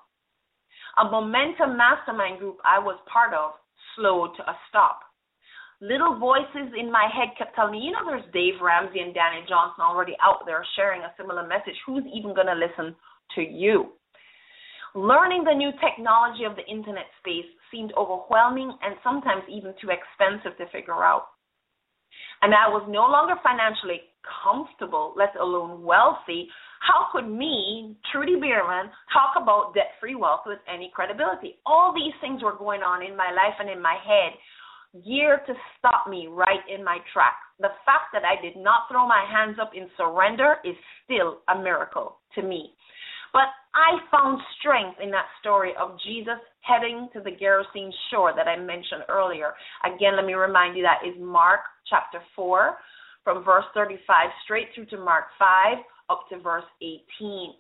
A 0.98 1.04
momentum 1.04 1.76
mastermind 1.76 2.40
group 2.40 2.58
I 2.64 2.80
was 2.80 2.96
part 3.12 3.34
of 3.34 3.52
slowed 3.96 4.36
to 4.38 4.44
a 4.50 4.56
stop. 4.70 5.02
Little 5.82 6.18
voices 6.18 6.72
in 6.80 6.90
my 6.90 7.10
head 7.12 7.36
kept 7.38 7.54
telling 7.54 7.74
me, 7.74 7.84
you 7.84 7.92
know, 7.92 8.08
there's 8.08 8.24
Dave 8.32 8.62
Ramsey 8.64 9.00
and 9.04 9.14
Dani 9.14 9.44
Johnson 9.48 9.84
already 9.84 10.16
out 10.24 10.46
there 10.46 10.66
sharing 10.76 11.02
a 11.02 11.14
similar 11.18 11.46
message. 11.46 11.76
Who's 11.86 12.08
even 12.16 12.34
going 12.34 12.48
to 12.48 12.56
listen 12.56 12.96
to 13.36 13.42
you? 13.42 13.92
Learning 14.96 15.44
the 15.44 15.54
new 15.54 15.72
technology 15.84 16.46
of 16.46 16.56
the 16.56 16.64
internet 16.72 17.12
space 17.20 17.50
seemed 17.70 17.92
overwhelming 18.00 18.72
and 18.82 18.96
sometimes 19.04 19.44
even 19.52 19.76
too 19.82 19.92
expensive 19.92 20.58
to 20.58 20.72
figure 20.72 21.04
out. 21.04 21.28
And 22.42 22.56
I 22.56 22.72
was 22.72 22.88
no 22.88 23.04
longer 23.12 23.36
financially 23.44 24.00
comfortable, 24.24 25.14
let 25.18 25.36
alone 25.36 25.84
wealthy, 25.84 26.48
how 26.82 27.08
could 27.12 27.30
me, 27.30 27.96
Trudy 28.12 28.36
Beerman, 28.36 28.90
talk 29.14 29.42
about 29.42 29.74
debt 29.74 29.96
free 30.00 30.16
wealth 30.16 30.42
with 30.46 30.60
any 30.72 30.92
credibility? 30.94 31.58
All 31.66 31.94
these 31.94 32.14
things 32.22 32.44
were 32.44 32.56
going 32.56 32.82
on 32.82 33.04
in 33.04 33.16
my 33.16 33.32
life 33.32 33.56
and 33.60 33.70
in 33.70 33.82
my 33.82 33.98
head, 34.06 34.34
geared 35.04 35.42
to 35.48 35.54
stop 35.78 36.08
me 36.08 36.28
right 36.28 36.64
in 36.74 36.84
my 36.84 37.00
tracks. 37.12 37.44
The 37.60 37.76
fact 37.86 38.14
that 38.14 38.24
I 38.24 38.42
did 38.42 38.56
not 38.56 38.88
throw 38.90 39.08
my 39.08 39.26
hands 39.30 39.58
up 39.62 39.72
in 39.76 39.90
surrender 39.98 40.58
is 40.64 40.76
still 41.04 41.40
a 41.50 41.62
miracle 41.62 42.18
to 42.36 42.44
me. 42.44 42.72
But 43.34 43.52
I 43.76 44.00
found 44.10 44.40
strength 44.60 45.00
in 45.04 45.12
that 45.12 45.28
story 45.42 45.74
of 45.78 46.00
Jesus 46.06 46.40
heading 46.62 47.10
to 47.12 47.20
the 47.20 47.32
Gerasene 47.32 47.92
shore 48.10 48.32
that 48.34 48.48
I 48.48 48.56
mentioned 48.56 49.04
earlier. 49.10 49.52
Again, 49.84 50.16
let 50.16 50.26
me 50.26 50.34
remind 50.34 50.78
you 50.78 50.84
that 50.84 51.04
is 51.06 51.16
Mark 51.20 51.60
chapter 51.90 52.22
4 52.36 52.78
from 53.26 53.44
verse 53.44 53.66
35 53.74 54.00
straight 54.46 54.68
through 54.74 54.86
to 54.86 54.98
Mark 54.98 55.26
5 55.38 55.78
up 56.10 56.26
to 56.30 56.40
verse 56.40 56.66
18. 56.82 57.54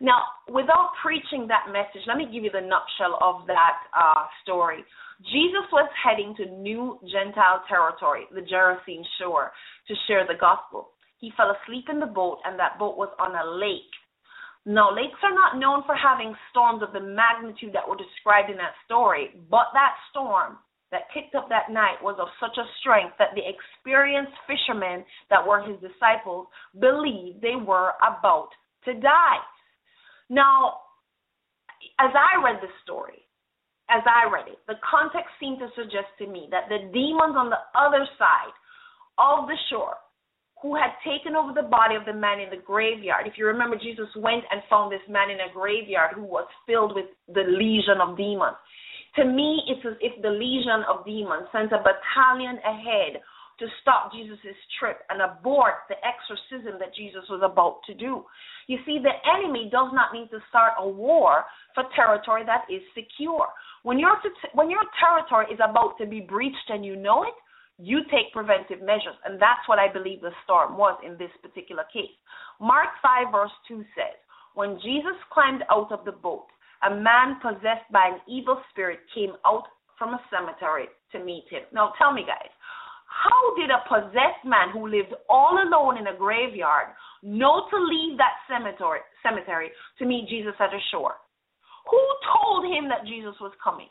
Now, 0.00 0.22
without 0.46 0.92
preaching 1.02 1.48
that 1.48 1.72
message, 1.72 2.06
let 2.06 2.16
me 2.16 2.26
give 2.30 2.44
you 2.44 2.50
the 2.54 2.62
nutshell 2.62 3.18
of 3.20 3.46
that 3.48 3.82
uh, 3.90 4.26
story. 4.42 4.84
Jesus 5.26 5.66
was 5.72 5.90
heading 5.98 6.34
to 6.38 6.46
new 6.46 7.00
Gentile 7.10 7.66
territory, 7.68 8.26
the 8.30 8.46
Gerasene 8.46 9.02
shore, 9.18 9.50
to 9.88 9.94
share 10.06 10.24
the 10.26 10.38
gospel. 10.38 10.90
He 11.18 11.32
fell 11.36 11.50
asleep 11.50 11.86
in 11.90 11.98
the 11.98 12.06
boat, 12.06 12.38
and 12.44 12.56
that 12.60 12.78
boat 12.78 12.96
was 12.96 13.10
on 13.18 13.34
a 13.34 13.50
lake. 13.58 13.90
Now, 14.64 14.94
lakes 14.94 15.18
are 15.24 15.34
not 15.34 15.58
known 15.58 15.82
for 15.84 15.96
having 15.96 16.36
storms 16.50 16.82
of 16.82 16.92
the 16.92 17.02
magnitude 17.02 17.74
that 17.74 17.88
were 17.88 17.98
described 17.98 18.50
in 18.50 18.56
that 18.58 18.78
story, 18.86 19.34
but 19.50 19.74
that 19.74 19.98
storm 20.10 20.58
that 20.90 21.12
kicked 21.12 21.34
up 21.34 21.48
that 21.48 21.70
night 21.70 22.00
was 22.02 22.16
of 22.20 22.28
such 22.40 22.56
a 22.56 22.66
strength 22.80 23.14
that 23.18 23.36
the 23.36 23.44
experienced 23.44 24.32
fishermen 24.46 25.04
that 25.30 25.44
were 25.44 25.60
his 25.60 25.76
disciples 25.80 26.46
believed 26.80 27.42
they 27.42 27.56
were 27.56 27.92
about 28.00 28.48
to 28.84 28.94
die. 28.94 29.42
Now, 30.30 30.80
as 32.00 32.10
I 32.14 32.42
read 32.42 32.60
this 32.62 32.74
story, 32.82 33.20
as 33.90 34.02
I 34.04 34.28
read 34.28 34.48
it, 34.48 34.60
the 34.68 34.80
context 34.84 35.32
seemed 35.40 35.58
to 35.60 35.68
suggest 35.76 36.12
to 36.20 36.26
me 36.26 36.48
that 36.50 36.68
the 36.68 36.88
demons 36.92 37.36
on 37.36 37.48
the 37.48 37.60
other 37.76 38.04
side 38.18 38.54
of 39.16 39.48
the 39.48 39.56
shore 39.70 39.96
who 40.60 40.74
had 40.74 40.90
taken 41.06 41.36
over 41.36 41.52
the 41.54 41.68
body 41.68 41.94
of 41.94 42.04
the 42.04 42.12
man 42.12 42.40
in 42.40 42.50
the 42.50 42.64
graveyard. 42.64 43.26
If 43.26 43.38
you 43.38 43.46
remember, 43.46 43.76
Jesus 43.76 44.08
went 44.16 44.44
and 44.50 44.60
found 44.68 44.90
this 44.90 45.04
man 45.08 45.30
in 45.30 45.38
a 45.38 45.52
graveyard 45.54 46.14
who 46.14 46.24
was 46.24 46.48
filled 46.66 46.94
with 46.94 47.06
the 47.28 47.46
legion 47.46 48.02
of 48.02 48.16
demons. 48.16 48.58
To 49.16 49.24
me, 49.24 49.62
it's 49.66 49.84
as 49.86 49.96
if 50.00 50.20
the 50.22 50.30
legion 50.30 50.84
of 50.88 51.04
demons 51.04 51.48
sends 51.52 51.72
a 51.72 51.82
battalion 51.82 52.58
ahead 52.62 53.22
to 53.58 53.66
stop 53.82 54.12
Jesus' 54.12 54.54
trip 54.78 55.02
and 55.10 55.20
abort 55.20 55.88
the 55.88 55.98
exorcism 56.06 56.78
that 56.78 56.94
Jesus 56.94 57.26
was 57.28 57.42
about 57.42 57.82
to 57.86 57.94
do. 57.94 58.24
You 58.68 58.78
see, 58.86 58.98
the 59.02 59.16
enemy 59.26 59.68
does 59.70 59.90
not 59.92 60.14
need 60.14 60.30
to 60.30 60.38
start 60.48 60.78
a 60.78 60.86
war 60.86 61.44
for 61.74 61.84
territory 61.96 62.44
that 62.46 62.70
is 62.70 62.82
secure. 62.94 63.48
When 63.82 63.98
your 63.98 64.14
when 64.54 64.70
your 64.70 64.84
territory 65.00 65.46
is 65.52 65.58
about 65.58 65.98
to 65.98 66.06
be 66.06 66.20
breached 66.20 66.68
and 66.68 66.84
you 66.84 66.94
know 66.94 67.24
it, 67.24 67.34
you 67.78 68.02
take 68.10 68.32
preventive 68.32 68.82
measures, 68.82 69.14
and 69.24 69.40
that's 69.40 69.66
what 69.66 69.78
I 69.78 69.90
believe 69.90 70.20
the 70.20 70.34
storm 70.44 70.76
was 70.76 70.98
in 71.04 71.16
this 71.16 71.30
particular 71.42 71.84
case. 71.92 72.14
Mark 72.60 72.90
5 73.02 73.32
verse 73.32 73.54
2 73.66 73.84
says, 73.94 74.18
"When 74.54 74.78
Jesus 74.80 75.16
climbed 75.30 75.64
out 75.70 75.90
of 75.90 76.04
the 76.04 76.12
boat, 76.12 76.46
a 76.82 76.94
man 76.94 77.40
possessed 77.40 77.90
by 77.90 78.08
an 78.08 78.20
evil 78.26 78.62
spirit 78.70 79.00
came 79.14 79.34
out 79.44 79.68
from 79.98 80.14
a 80.14 80.22
cemetery 80.30 80.88
to 81.12 81.18
meet 81.18 81.48
him." 81.48 81.62
Now 81.72 81.92
tell 81.98 82.12
me 82.12 82.24
guys, 82.24 82.50
how 83.08 83.54
did 83.56 83.70
a 83.70 83.84
possessed 83.88 84.44
man 84.44 84.70
who 84.70 84.86
lived 84.86 85.14
all 85.28 85.58
alone 85.58 85.96
in 85.96 86.06
a 86.06 86.14
graveyard 86.14 86.94
know 87.22 87.68
to 87.68 87.76
leave 87.76 88.16
that 88.18 88.38
cemetery, 88.46 89.00
cemetery 89.22 89.72
to 89.98 90.04
meet 90.04 90.28
Jesus 90.28 90.54
at 90.60 90.70
the 90.70 90.80
shore? 90.90 91.16
Who 91.90 92.02
told 92.36 92.66
him 92.66 92.88
that 92.88 93.06
Jesus 93.06 93.34
was 93.40 93.52
coming? 93.62 93.88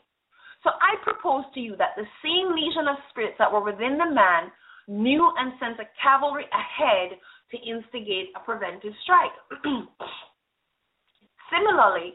So 0.62 0.70
I 0.70 0.96
propose 1.02 1.44
to 1.54 1.60
you 1.60 1.76
that 1.76 1.94
the 1.96 2.06
same 2.22 2.54
legion 2.54 2.88
of 2.88 2.96
spirits 3.10 3.36
that 3.38 3.52
were 3.52 3.62
within 3.62 3.98
the 3.98 4.10
man 4.10 4.50
knew 4.86 5.30
and 5.36 5.52
sent 5.60 5.78
a 5.78 5.90
cavalry 6.02 6.46
ahead 6.50 7.18
to 7.50 7.56
instigate 7.58 8.30
a 8.34 8.40
preventive 8.40 8.94
strike. 9.02 9.34
Similarly, 11.52 12.14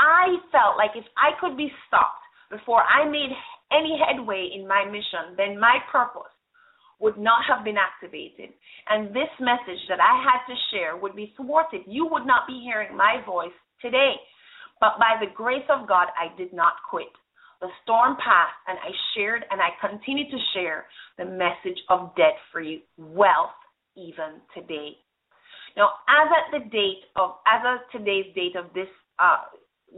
I 0.00 0.40
felt 0.50 0.80
like 0.80 0.96
if 0.96 1.04
I 1.20 1.36
could 1.40 1.56
be 1.56 1.68
stopped 1.86 2.24
before 2.50 2.80
I 2.82 3.04
made 3.04 3.30
any 3.70 4.00
headway 4.00 4.48
in 4.56 4.66
my 4.66 4.84
mission, 4.84 5.36
then 5.36 5.60
my 5.60 5.78
purpose 5.92 6.32
would 7.00 7.18
not 7.18 7.44
have 7.48 7.64
been 7.64 7.76
activated. 7.76 8.50
And 8.88 9.08
this 9.12 9.30
message 9.40 9.80
that 9.88 10.00
I 10.00 10.20
had 10.24 10.40
to 10.48 10.56
share 10.72 10.96
would 10.96 11.14
be 11.14 11.32
thwarted. 11.36 11.82
You 11.86 12.08
would 12.10 12.26
not 12.26 12.46
be 12.46 12.60
hearing 12.64 12.96
my 12.96 13.22
voice 13.24 13.56
today. 13.80 14.16
But 14.80 14.98
by 14.98 15.20
the 15.20 15.32
grace 15.32 15.68
of 15.68 15.86
God, 15.86 16.08
I 16.16 16.34
did 16.36 16.52
not 16.52 16.74
quit. 16.88 17.12
The 17.60 17.68
storm 17.82 18.16
passed, 18.16 18.56
and 18.68 18.78
I 18.78 18.90
shared 19.14 19.44
and 19.50 19.60
I 19.60 19.68
continue 19.86 20.24
to 20.30 20.38
share 20.54 20.86
the 21.18 21.26
message 21.26 21.78
of 21.90 22.16
debt 22.16 22.40
free 22.50 22.84
wealth 22.96 23.56
even 23.96 24.40
today. 24.54 24.96
Now, 25.76 25.90
as 26.08 26.28
at 26.32 26.58
the 26.58 26.70
date 26.70 27.04
of, 27.16 27.36
as 27.46 27.60
of 27.64 27.78
today's 27.92 28.34
date 28.34 28.56
of 28.56 28.72
this, 28.72 28.88
uh, 29.18 29.44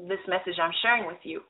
this 0.08 0.20
message 0.28 0.58
I'm 0.60 0.74
sharing 0.82 1.06
with 1.06 1.20
you, 1.22 1.42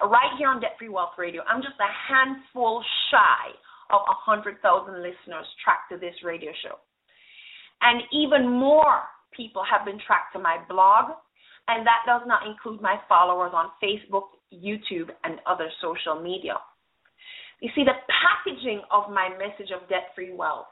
right 0.00 0.32
here 0.38 0.48
on 0.48 0.60
Debt 0.60 0.76
Free 0.78 0.88
Wealth 0.88 1.16
Radio. 1.18 1.42
I'm 1.48 1.62
just 1.62 1.76
a 1.80 1.92
handful 2.08 2.82
shy 3.10 3.52
of 3.90 4.00
100,000 4.26 4.56
listeners 5.02 5.46
tracked 5.64 5.90
to 5.92 5.98
this 5.98 6.14
radio 6.24 6.52
show. 6.62 6.78
And 7.82 8.02
even 8.12 8.48
more 8.48 9.02
people 9.34 9.62
have 9.64 9.84
been 9.84 9.98
tracked 10.06 10.32
to 10.34 10.38
my 10.38 10.58
blog, 10.68 11.16
and 11.68 11.86
that 11.86 12.04
does 12.06 12.22
not 12.26 12.46
include 12.46 12.80
my 12.80 12.96
followers 13.08 13.52
on 13.54 13.70
Facebook, 13.82 14.36
YouTube, 14.52 15.10
and 15.24 15.40
other 15.46 15.68
social 15.80 16.20
media. 16.20 16.56
You 17.60 17.70
see, 17.74 17.84
the 17.84 17.96
packaging 18.08 18.80
of 18.90 19.12
my 19.12 19.28
message 19.36 19.70
of 19.70 19.88
debt 19.88 20.12
free 20.14 20.32
wealth 20.32 20.68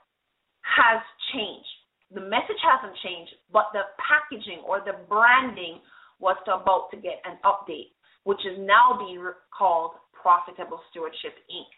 has 0.65 1.01
changed. 1.33 1.69
The 2.13 2.25
message 2.25 2.61
hasn't 2.65 2.97
changed, 3.05 3.33
but 3.53 3.69
the 3.77 3.85
packaging 4.01 4.65
or 4.65 4.81
the 4.81 4.97
branding 5.09 5.81
was 6.21 6.37
about 6.47 6.91
to 6.91 6.97
get 6.97 7.23
an 7.25 7.39
update 7.45 7.95
which 8.29 8.45
is 8.45 8.61
now 8.61 8.93
being 9.01 9.25
called 9.57 9.93
Profitable 10.13 10.81
Stewardship 10.91 11.33
Inc. 11.49 11.73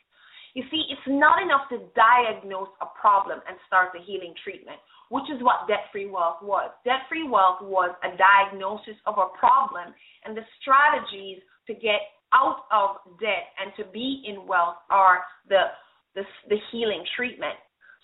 You 0.58 0.64
see, 0.66 0.82
it's 0.90 1.06
not 1.06 1.38
enough 1.38 1.70
to 1.70 1.86
diagnose 1.94 2.74
a 2.82 2.90
problem 2.98 3.38
and 3.46 3.54
start 3.70 3.94
the 3.94 4.02
healing 4.02 4.34
treatment, 4.42 4.82
which 5.10 5.30
is 5.30 5.38
what 5.46 5.68
debt 5.68 5.86
free 5.92 6.10
wealth 6.10 6.42
was. 6.42 6.74
Debt 6.82 7.06
free 7.08 7.22
wealth 7.22 7.62
was 7.62 7.94
a 8.02 8.10
diagnosis 8.18 8.98
of 9.06 9.14
a 9.14 9.30
problem, 9.38 9.94
and 10.26 10.36
the 10.36 10.42
strategies 10.58 11.38
to 11.68 11.74
get 11.74 12.02
out 12.34 12.66
of 12.74 12.98
debt 13.22 13.54
and 13.62 13.70
to 13.78 13.86
be 13.92 14.26
in 14.26 14.46
wealth 14.46 14.82
are 14.90 15.22
the, 15.48 15.70
the, 16.16 16.26
the 16.48 16.58
healing 16.72 17.04
treatment. 17.14 17.54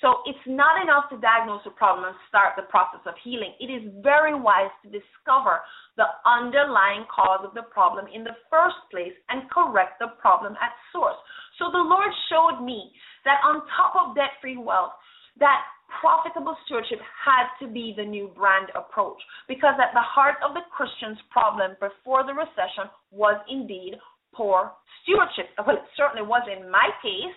So 0.00 0.20
it's 0.28 0.44
not 0.44 0.76
enough 0.82 1.08
to 1.08 1.16
diagnose 1.16 1.64
a 1.64 1.72
problem 1.72 2.04
and 2.04 2.16
start 2.28 2.52
the 2.52 2.68
process 2.68 3.00
of 3.08 3.16
healing. 3.24 3.56
It 3.56 3.72
is 3.72 3.88
very 4.04 4.36
wise 4.36 4.72
to 4.84 4.92
discover 4.92 5.64
the 5.96 6.04
underlying 6.28 7.08
cause 7.08 7.40
of 7.48 7.56
the 7.56 7.64
problem 7.72 8.04
in 8.12 8.20
the 8.20 8.36
first 8.52 8.76
place 8.92 9.16
and 9.32 9.48
correct 9.48 9.96
the 9.98 10.12
problem 10.20 10.52
at 10.60 10.76
source. 10.92 11.16
So 11.58 11.72
the 11.72 11.80
Lord 11.80 12.12
showed 12.28 12.60
me 12.60 12.92
that 13.24 13.40
on 13.40 13.64
top 13.72 13.96
of 13.96 14.14
debt 14.14 14.36
free 14.44 14.60
wealth, 14.60 14.92
that 15.40 15.64
profitable 15.88 16.56
stewardship 16.66 17.00
had 17.00 17.48
to 17.60 17.72
be 17.72 17.94
the 17.96 18.04
new 18.04 18.28
brand 18.36 18.68
approach 18.76 19.16
because 19.48 19.80
at 19.80 19.94
the 19.94 20.04
heart 20.04 20.36
of 20.44 20.52
the 20.52 20.64
Christian's 20.68 21.20
problem 21.30 21.72
before 21.80 22.20
the 22.26 22.36
recession 22.36 22.92
was 23.12 23.40
indeed 23.48 23.96
poor 24.34 24.72
stewardship. 25.02 25.48
Well, 25.56 25.76
it 25.76 25.88
certainly 25.96 26.26
was 26.26 26.44
in 26.52 26.68
my 26.70 26.92
case 27.00 27.36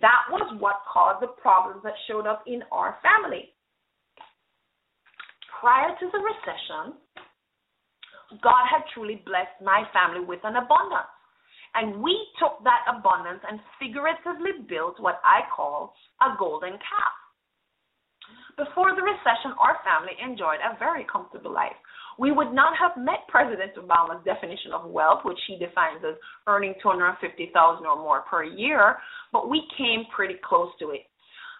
that 0.00 0.28
was 0.30 0.46
what 0.60 0.84
caused 0.92 1.22
the 1.22 1.32
problems 1.40 1.82
that 1.84 1.94
showed 2.06 2.26
up 2.26 2.44
in 2.46 2.62
our 2.72 2.98
family. 3.02 3.54
Prior 5.60 5.90
to 5.90 6.06
the 6.12 6.22
recession, 6.22 7.00
God 8.42 8.64
had 8.70 8.84
truly 8.94 9.22
blessed 9.24 9.58
my 9.64 9.82
family 9.92 10.24
with 10.24 10.40
an 10.44 10.56
abundance. 10.56 11.10
And 11.74 12.02
we 12.02 12.16
took 12.40 12.62
that 12.64 12.84
abundance 12.88 13.40
and 13.48 13.60
figuratively 13.78 14.64
built 14.68 15.00
what 15.00 15.20
I 15.24 15.44
call 15.54 15.94
a 16.20 16.36
golden 16.38 16.72
calf. 16.80 17.16
Before 18.56 18.94
the 18.94 19.02
recession, 19.02 19.54
our 19.60 19.78
family 19.84 20.16
enjoyed 20.18 20.60
a 20.60 20.78
very 20.78 21.06
comfortable 21.10 21.52
life 21.52 21.76
we 22.18 22.32
would 22.32 22.52
not 22.52 22.74
have 22.74 22.98
met 22.98 23.22
President 23.28 23.72
Obama's 23.78 24.22
definition 24.24 24.74
of 24.74 24.90
wealth, 24.90 25.20
which 25.24 25.38
he 25.46 25.56
defines 25.56 26.02
as 26.02 26.18
earning 26.48 26.74
250,000 26.82 27.86
or 27.86 27.96
more 27.96 28.22
per 28.28 28.42
year, 28.42 28.98
but 29.32 29.48
we 29.48 29.62
came 29.78 30.02
pretty 30.14 30.34
close 30.42 30.70
to 30.80 30.90
it. 30.90 31.06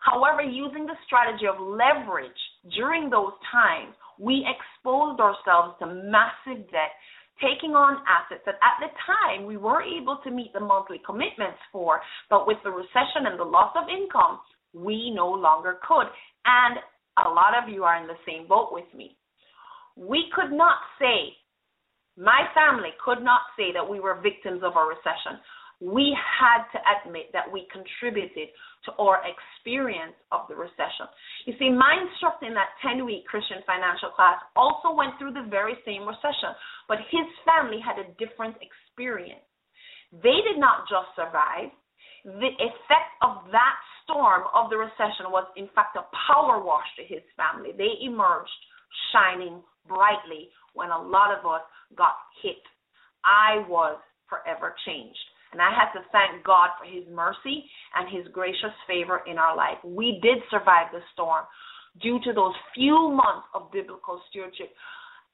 However, 0.02 0.42
using 0.42 0.84
the 0.86 0.98
strategy 1.06 1.46
of 1.46 1.62
leverage 1.62 2.42
during 2.74 3.08
those 3.08 3.32
times, 3.50 3.94
we 4.18 4.46
exposed 4.46 5.20
ourselves 5.20 5.78
to 5.78 5.86
massive 5.86 6.66
debt, 6.70 6.94
taking 7.38 7.78
on 7.78 8.02
assets 8.06 8.42
that 8.46 8.58
at 8.58 8.82
the 8.82 8.90
time 9.06 9.46
we 9.46 9.56
were 9.56 9.82
able 9.82 10.18
to 10.24 10.30
meet 10.30 10.52
the 10.54 10.60
monthly 10.60 11.00
commitments 11.06 11.62
for, 11.70 12.00
but 12.30 12.46
with 12.46 12.58
the 12.64 12.70
recession 12.70 13.30
and 13.30 13.38
the 13.38 13.46
loss 13.46 13.70
of 13.78 13.86
income, 13.86 14.42
we 14.74 15.14
no 15.14 15.30
longer 15.30 15.78
could. 15.86 16.10
And 16.46 16.82
a 17.26 17.30
lot 17.30 17.54
of 17.54 17.70
you 17.70 17.84
are 17.84 18.00
in 18.02 18.08
the 18.08 18.18
same 18.26 18.48
boat 18.48 18.70
with 18.72 18.86
me 18.94 19.17
we 19.98 20.30
could 20.30 20.54
not 20.54 20.78
say, 21.02 21.34
my 22.16 22.46
family 22.54 22.94
could 23.02 23.22
not 23.22 23.42
say 23.58 23.74
that 23.74 23.82
we 23.82 23.98
were 23.98 24.22
victims 24.22 24.62
of 24.62 24.78
a 24.78 24.84
recession. 24.86 25.42
We 25.78 26.14
had 26.14 26.66
to 26.74 26.78
admit 26.98 27.30
that 27.34 27.46
we 27.46 27.66
contributed 27.70 28.50
to 28.86 28.90
our 28.98 29.22
experience 29.26 30.14
of 30.30 30.46
the 30.50 30.54
recession. 30.54 31.06
You 31.46 31.54
see, 31.58 31.70
my 31.70 31.98
instructor 31.98 32.46
in 32.46 32.54
that 32.54 32.74
10 32.82 33.06
week 33.06 33.26
Christian 33.26 33.62
financial 33.66 34.10
class 34.14 34.38
also 34.54 34.94
went 34.94 35.18
through 35.18 35.34
the 35.34 35.46
very 35.50 35.74
same 35.86 36.06
recession, 36.06 36.54
but 36.86 36.98
his 37.10 37.26
family 37.46 37.78
had 37.78 37.98
a 37.98 38.10
different 38.18 38.58
experience. 38.62 39.46
They 40.10 40.42
did 40.46 40.58
not 40.58 40.90
just 40.90 41.14
survive, 41.14 41.70
the 42.24 42.52
effect 42.58 43.10
of 43.22 43.46
that 43.54 43.76
storm 44.02 44.50
of 44.54 44.70
the 44.70 44.78
recession 44.78 45.30
was, 45.30 45.46
in 45.54 45.70
fact, 45.74 45.94
a 45.94 46.06
power 46.26 46.58
wash 46.62 46.86
to 46.98 47.04
his 47.06 47.22
family. 47.38 47.70
They 47.76 48.02
emerged 48.02 48.50
shining 49.12 49.62
brightly 49.88 50.50
when 50.74 50.90
a 50.90 51.00
lot 51.00 51.32
of 51.32 51.46
us 51.46 51.62
got 51.96 52.14
hit. 52.42 52.60
I 53.24 53.66
was 53.68 53.98
forever 54.28 54.74
changed. 54.86 55.18
And 55.52 55.62
I 55.62 55.70
had 55.72 55.90
to 55.96 56.04
thank 56.12 56.44
God 56.44 56.76
for 56.76 56.84
his 56.84 57.04
mercy 57.08 57.64
and 57.96 58.04
his 58.12 58.30
gracious 58.32 58.74
favor 58.86 59.22
in 59.26 59.38
our 59.38 59.56
life. 59.56 59.78
We 59.82 60.20
did 60.22 60.38
survive 60.50 60.92
the 60.92 61.00
storm 61.14 61.44
due 62.02 62.20
to 62.24 62.32
those 62.32 62.52
few 62.74 63.10
months 63.10 63.48
of 63.54 63.72
biblical 63.72 64.20
stewardship. 64.28 64.70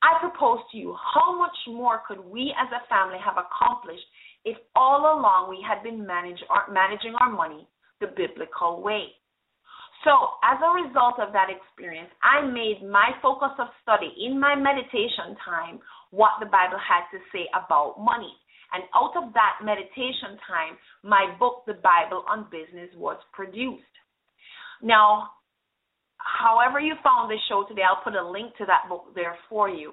I 0.03 0.21
propose 0.21 0.61
to 0.71 0.79
you, 0.79 0.95
how 1.15 1.37
much 1.37 1.57
more 1.67 2.03
could 2.07 2.21
we 2.21 2.55
as 2.61 2.71
a 2.71 2.87
family 2.89 3.19
have 3.25 3.37
accomplished 3.41 4.05
if 4.45 4.57
all 4.77 5.19
along 5.19 5.51
we 5.51 5.65
had 5.67 5.83
been 5.83 6.07
manage, 6.07 6.39
managing 6.71 7.15
our 7.21 7.33
money 7.33 7.67
the 8.01 8.09
biblical 8.15 8.83
way? 8.83 9.09
So, 10.05 10.37
as 10.45 10.61
a 10.61 10.85
result 10.85 11.17
of 11.19 11.33
that 11.33 11.49
experience, 11.49 12.13
I 12.21 12.45
made 12.45 12.85
my 12.85 13.17
focus 13.25 13.57
of 13.59 13.69
study 13.83 14.13
in 14.21 14.39
my 14.39 14.55
meditation 14.55 15.33
time 15.45 15.81
what 16.11 16.37
the 16.41 16.47
Bible 16.47 16.77
had 16.77 17.09
to 17.11 17.19
say 17.33 17.49
about 17.57 17.97
money. 17.99 18.33
And 18.73 18.85
out 18.93 19.17
of 19.17 19.33
that 19.33 19.65
meditation 19.65 20.37
time, 20.47 20.77
my 21.03 21.33
book, 21.39 21.65
The 21.67 21.81
Bible 21.81 22.25
on 22.29 22.47
Business, 22.51 22.91
was 22.97 23.17
produced. 23.33 23.83
Now, 24.83 25.31
however 26.19 26.81
you 26.81 26.95
found 27.03 27.31
this 27.31 27.41
show 27.49 27.65
today, 27.67 27.83
I'll 27.83 28.05
put 28.05 28.15
a 28.15 28.29
link 28.29 28.53
to 28.59 28.67
that 28.67 28.89
book 28.89 29.15
there 29.15 29.37
for 29.49 29.69
you. 29.71 29.93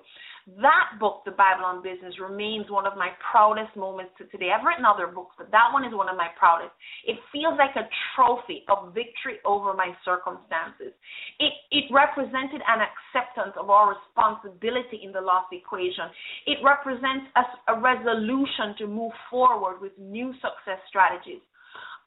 That 0.57 0.97
book, 0.99 1.21
The 1.25 1.37
Bible 1.37 1.65
on 1.65 1.83
Business, 1.83 2.17
remains 2.17 2.65
one 2.69 2.87
of 2.87 2.97
my 2.97 3.13
proudest 3.21 3.75
moments 3.77 4.13
to 4.17 4.25
today. 4.33 4.49
I've 4.49 4.65
written 4.65 4.85
other 4.85 5.05
books, 5.05 5.35
but 5.37 5.51
that 5.51 5.69
one 5.69 5.85
is 5.85 5.93
one 5.93 6.09
of 6.09 6.17
my 6.17 6.33
proudest. 6.33 6.73
It 7.05 7.21
feels 7.31 7.61
like 7.61 7.77
a 7.77 7.85
trophy 8.15 8.65
of 8.65 8.93
victory 8.93 9.37
over 9.45 9.73
my 9.73 9.93
circumstances. 10.03 10.97
It 11.37 11.53
it 11.69 11.85
represented 11.93 12.65
an 12.65 12.81
acceptance 12.81 13.53
of 13.53 13.69
our 13.69 13.93
responsibility 13.93 15.05
in 15.05 15.13
the 15.13 15.21
loss 15.21 15.45
equation. 15.53 16.09
It 16.49 16.57
represents 16.65 17.29
a, 17.37 17.77
a 17.77 17.79
resolution 17.79 18.73
to 18.79 18.87
move 18.87 19.13
forward 19.29 19.77
with 19.79 19.93
new 19.99 20.33
success 20.41 20.81
strategies. 20.89 21.45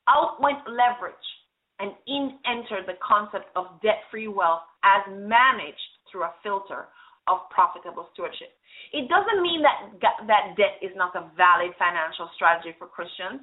Out 0.09 0.43
went 0.43 0.59
leverage 0.67 1.29
and 1.79 1.95
in 2.07 2.39
entered 2.47 2.87
the 2.87 2.99
concept 2.99 3.47
of 3.55 3.81
debt 3.83 4.03
free 4.11 4.29
wealth 4.29 4.67
as 4.83 5.07
managed 5.11 5.79
through 6.11 6.25
a 6.25 6.35
filter 6.43 6.87
of 7.29 7.49
profitable 7.51 8.09
stewardship. 8.13 8.53
It 8.93 9.09
doesn't 9.09 9.43
mean 9.43 9.63
that 9.63 9.97
that 10.29 10.55
debt 10.57 10.79
is 10.83 10.93
not 10.95 11.17
a 11.17 11.31
valid 11.37 11.73
financial 11.79 12.31
strategy 12.37 12.77
for 12.79 12.87
Christians. 12.87 13.43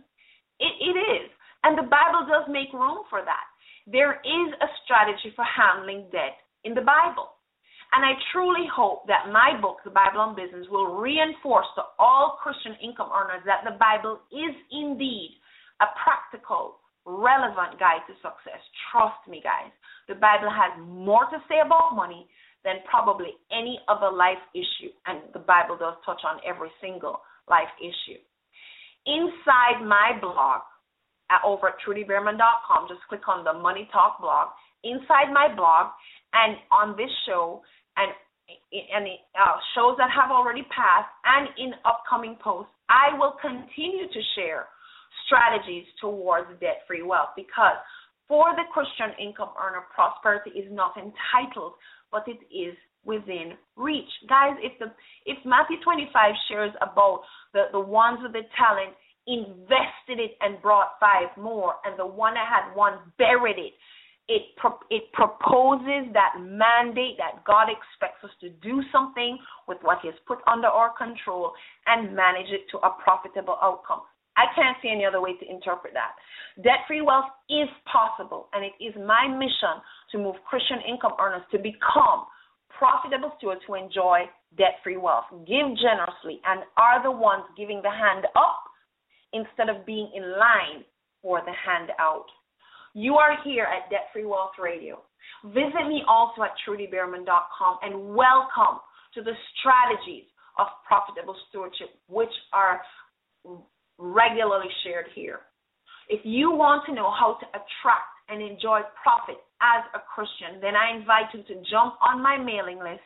It, 0.60 0.74
it 0.80 0.96
is. 0.98 1.28
And 1.64 1.78
the 1.78 1.90
Bible 1.90 2.26
does 2.26 2.46
make 2.50 2.74
room 2.74 3.06
for 3.10 3.22
that. 3.26 3.46
There 3.90 4.22
is 4.22 4.50
a 4.62 4.70
strategy 4.86 5.34
for 5.36 5.46
handling 5.46 6.06
debt 6.12 6.38
in 6.64 6.74
the 6.74 6.86
Bible. 6.86 7.34
And 7.92 8.06
I 8.06 8.16
truly 8.32 8.64
hope 8.72 9.04
that 9.12 9.34
my 9.34 9.60
book, 9.60 9.84
The 9.84 9.92
Bible 9.92 10.22
on 10.24 10.36
Business, 10.36 10.66
will 10.72 10.96
reinforce 10.96 11.68
to 11.76 11.84
all 12.00 12.40
Christian 12.40 12.78
income 12.80 13.12
earners 13.12 13.44
that 13.46 13.68
the 13.68 13.76
Bible 13.76 14.24
is 14.32 14.56
indeed 14.72 15.36
a 15.84 15.92
practical, 16.00 16.80
relevant 17.04 17.76
guide 17.82 18.08
to 18.08 18.16
success. 18.24 18.64
Trust 18.92 19.20
me, 19.28 19.42
guys. 19.44 19.76
The 20.08 20.16
Bible 20.16 20.48
has 20.48 20.72
more 20.80 21.28
to 21.36 21.44
say 21.50 21.60
about 21.60 21.96
money 21.96 22.30
than 22.64 22.78
probably 22.90 23.34
any 23.52 23.80
other 23.88 24.12
life 24.12 24.42
issue. 24.54 24.92
And 25.06 25.22
the 25.34 25.40
Bible 25.40 25.78
does 25.78 25.96
touch 26.06 26.22
on 26.26 26.40
every 26.46 26.70
single 26.82 27.22
life 27.50 27.72
issue. 27.82 28.20
Inside 29.06 29.82
my 29.86 30.18
blog, 30.22 30.62
at, 31.32 31.42
over 31.46 31.70
at 31.70 31.76
trudybeerman.com, 31.82 32.88
just 32.88 33.02
click 33.10 33.28
on 33.28 33.44
the 33.44 33.54
Money 33.54 33.90
Talk 33.92 34.20
blog. 34.22 34.50
Inside 34.84 35.34
my 35.34 35.48
blog 35.54 35.94
and 36.34 36.58
on 36.72 36.98
this 36.98 37.12
show, 37.26 37.62
and 37.98 38.12
and 38.72 39.08
uh, 39.40 39.56
shows 39.76 39.96
that 39.96 40.12
have 40.12 40.30
already 40.30 40.64
passed, 40.76 41.08
and 41.24 41.48
in 41.56 41.72
upcoming 41.88 42.36
posts, 42.44 42.72
I 42.90 43.16
will 43.16 43.40
continue 43.40 44.12
to 44.12 44.22
share 44.36 44.68
strategies 45.26 45.88
towards 46.02 46.52
debt 46.60 46.84
free 46.88 47.02
wealth 47.02 47.32
because 47.36 47.80
for 48.28 48.52
the 48.56 48.68
Christian 48.72 49.16
income 49.20 49.52
earner, 49.60 49.88
prosperity 49.94 50.52
is 50.52 50.68
not 50.72 50.96
entitled 50.96 51.80
but 52.12 52.24
it 52.28 52.40
is 52.54 52.76
within 53.04 53.54
reach. 53.76 54.10
Guys, 54.30 54.54
if 54.62 54.78
the 54.80 54.92
if 55.26 55.38
Matthew 55.46 55.78
25 55.84 56.34
shares 56.50 56.72
about 56.82 57.22
the, 57.54 57.66
the 57.72 57.80
ones 57.80 58.20
with 58.22 58.34
the 58.34 58.44
talent 58.58 58.96
invested 59.28 60.20
it 60.20 60.32
and 60.42 60.62
brought 60.62 61.00
five 61.00 61.30
more, 61.38 61.76
and 61.86 61.98
the 61.98 62.06
one 62.06 62.34
that 62.36 62.48
had 62.48 62.76
one 62.76 63.00
buried 63.18 63.58
it, 63.58 63.74
it 64.28 64.44
it 64.90 65.04
proposes 65.14 66.14
that 66.14 66.36
mandate 66.40 67.18
that 67.18 67.44
God 67.46 67.68
expects 67.70 68.24
us 68.24 68.32
to 68.42 68.50
do 68.62 68.82
something 68.92 69.38
with 69.68 69.78
what 69.82 70.00
He 70.02 70.08
has 70.08 70.18
put 70.28 70.40
under 70.48 70.68
our 70.68 70.94
control 70.96 71.54
and 71.88 72.16
manage 72.16 72.50
it 72.50 72.70
to 72.72 72.78
a 72.80 72.96
profitable 73.04 73.58
outcome. 73.62 74.02
I 74.38 74.48
can't 74.56 74.78
see 74.82 74.90
any 74.90 75.06
other 75.06 75.22
way 75.22 75.36
to 75.38 75.46
interpret 75.50 75.94
that. 75.94 76.16
Debt 76.64 76.88
free 76.88 77.02
wealth 77.02 77.32
is 77.50 77.68
possible, 77.92 78.48
and 78.54 78.64
it 78.64 78.76
is 78.84 78.96
my 78.96 79.28
mission 79.28 79.80
to 80.12 80.18
move 80.18 80.36
Christian 80.48 80.80
income 80.88 81.14
earners 81.20 81.44
to 81.52 81.58
become 81.58 82.28
profitable 82.70 83.32
stewards 83.38 83.62
who 83.68 83.76
enjoy 83.76 84.26
debt 84.58 84.80
free 84.84 84.98
wealth, 84.98 85.26
give 85.48 85.68
generously, 85.78 86.42
and 86.46 86.64
are 86.78 87.04
the 87.04 87.12
ones 87.12 87.44
giving 87.56 87.82
the 87.84 87.92
hand 87.92 88.26
up 88.36 88.64
instead 89.34 89.70
of 89.70 89.86
being 89.86 90.12
in 90.16 90.24
line 90.38 90.84
for 91.22 91.42
the 91.46 91.54
handout. 91.54 92.26
You 92.94 93.16
are 93.16 93.38
here 93.44 93.64
at 93.64 93.90
Debt 93.90 94.12
Free 94.12 94.26
Wealth 94.26 94.60
Radio. 94.62 95.00
Visit 95.46 95.88
me 95.88 96.04
also 96.08 96.44
at 96.44 96.52
trudybeerman.com 96.68 97.78
and 97.82 98.16
welcome 98.16 98.84
to 99.14 99.22
the 99.22 99.32
strategies 99.60 100.26
of 100.60 100.68
profitable 100.86 101.36
stewardship, 101.50 101.90
which 102.08 102.34
are 102.52 102.82
regularly 104.02 104.70
shared 104.84 105.06
here. 105.14 105.46
If 106.10 106.26
you 106.26 106.50
want 106.50 106.84
to 106.90 106.94
know 106.98 107.14
how 107.14 107.38
to 107.38 107.46
attract 107.54 108.12
and 108.28 108.42
enjoy 108.42 108.82
profit 108.98 109.38
as 109.62 109.86
a 109.94 110.02
Christian, 110.02 110.58
then 110.60 110.74
I 110.74 110.98
invite 110.98 111.30
you 111.38 111.46
to 111.46 111.62
jump 111.70 111.96
on 112.02 112.22
my 112.22 112.36
mailing 112.36 112.82
list 112.82 113.06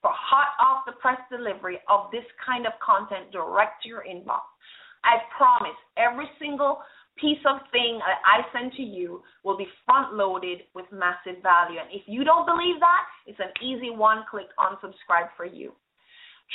for 0.00 0.14
hot 0.14 0.54
off 0.62 0.86
the 0.86 0.96
press 1.02 1.18
delivery 1.28 1.82
of 1.90 2.08
this 2.14 2.24
kind 2.40 2.64
of 2.64 2.72
content 2.78 3.34
direct 3.34 3.82
to 3.82 3.88
your 3.90 4.06
inbox. 4.06 4.46
I 5.04 5.18
promise 5.36 5.76
every 5.98 6.30
single 6.38 6.78
piece 7.18 7.42
of 7.44 7.60
thing 7.72 8.00
that 8.00 8.22
I 8.24 8.46
send 8.54 8.72
to 8.80 8.82
you 8.82 9.20
will 9.44 9.58
be 9.58 9.68
front 9.84 10.14
loaded 10.14 10.64
with 10.74 10.86
massive 10.92 11.42
value. 11.42 11.76
And 11.76 11.90
if 11.92 12.06
you 12.06 12.24
don't 12.24 12.46
believe 12.46 12.80
that, 12.80 13.04
it's 13.26 13.40
an 13.40 13.52
easy 13.60 13.90
one 13.90 14.24
click 14.30 14.48
unsubscribe 14.56 15.28
for 15.36 15.44
you. 15.44 15.72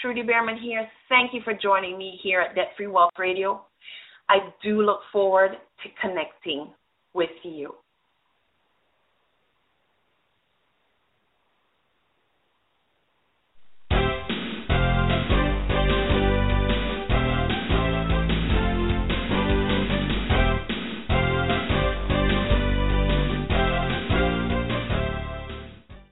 Trudy 0.01 0.23
Beerman 0.23 0.61
here. 0.61 0.87
Thank 1.09 1.33
you 1.33 1.41
for 1.43 1.53
joining 1.53 1.97
me 1.97 2.19
here 2.21 2.41
at 2.41 2.55
Debt 2.55 2.69
Free 2.75 2.87
Wealth 2.87 3.11
Radio. 3.17 3.65
I 4.29 4.37
do 4.63 4.81
look 4.81 4.99
forward 5.11 5.51
to 5.51 5.89
connecting 6.01 6.67
with 7.13 7.29
you. 7.43 7.75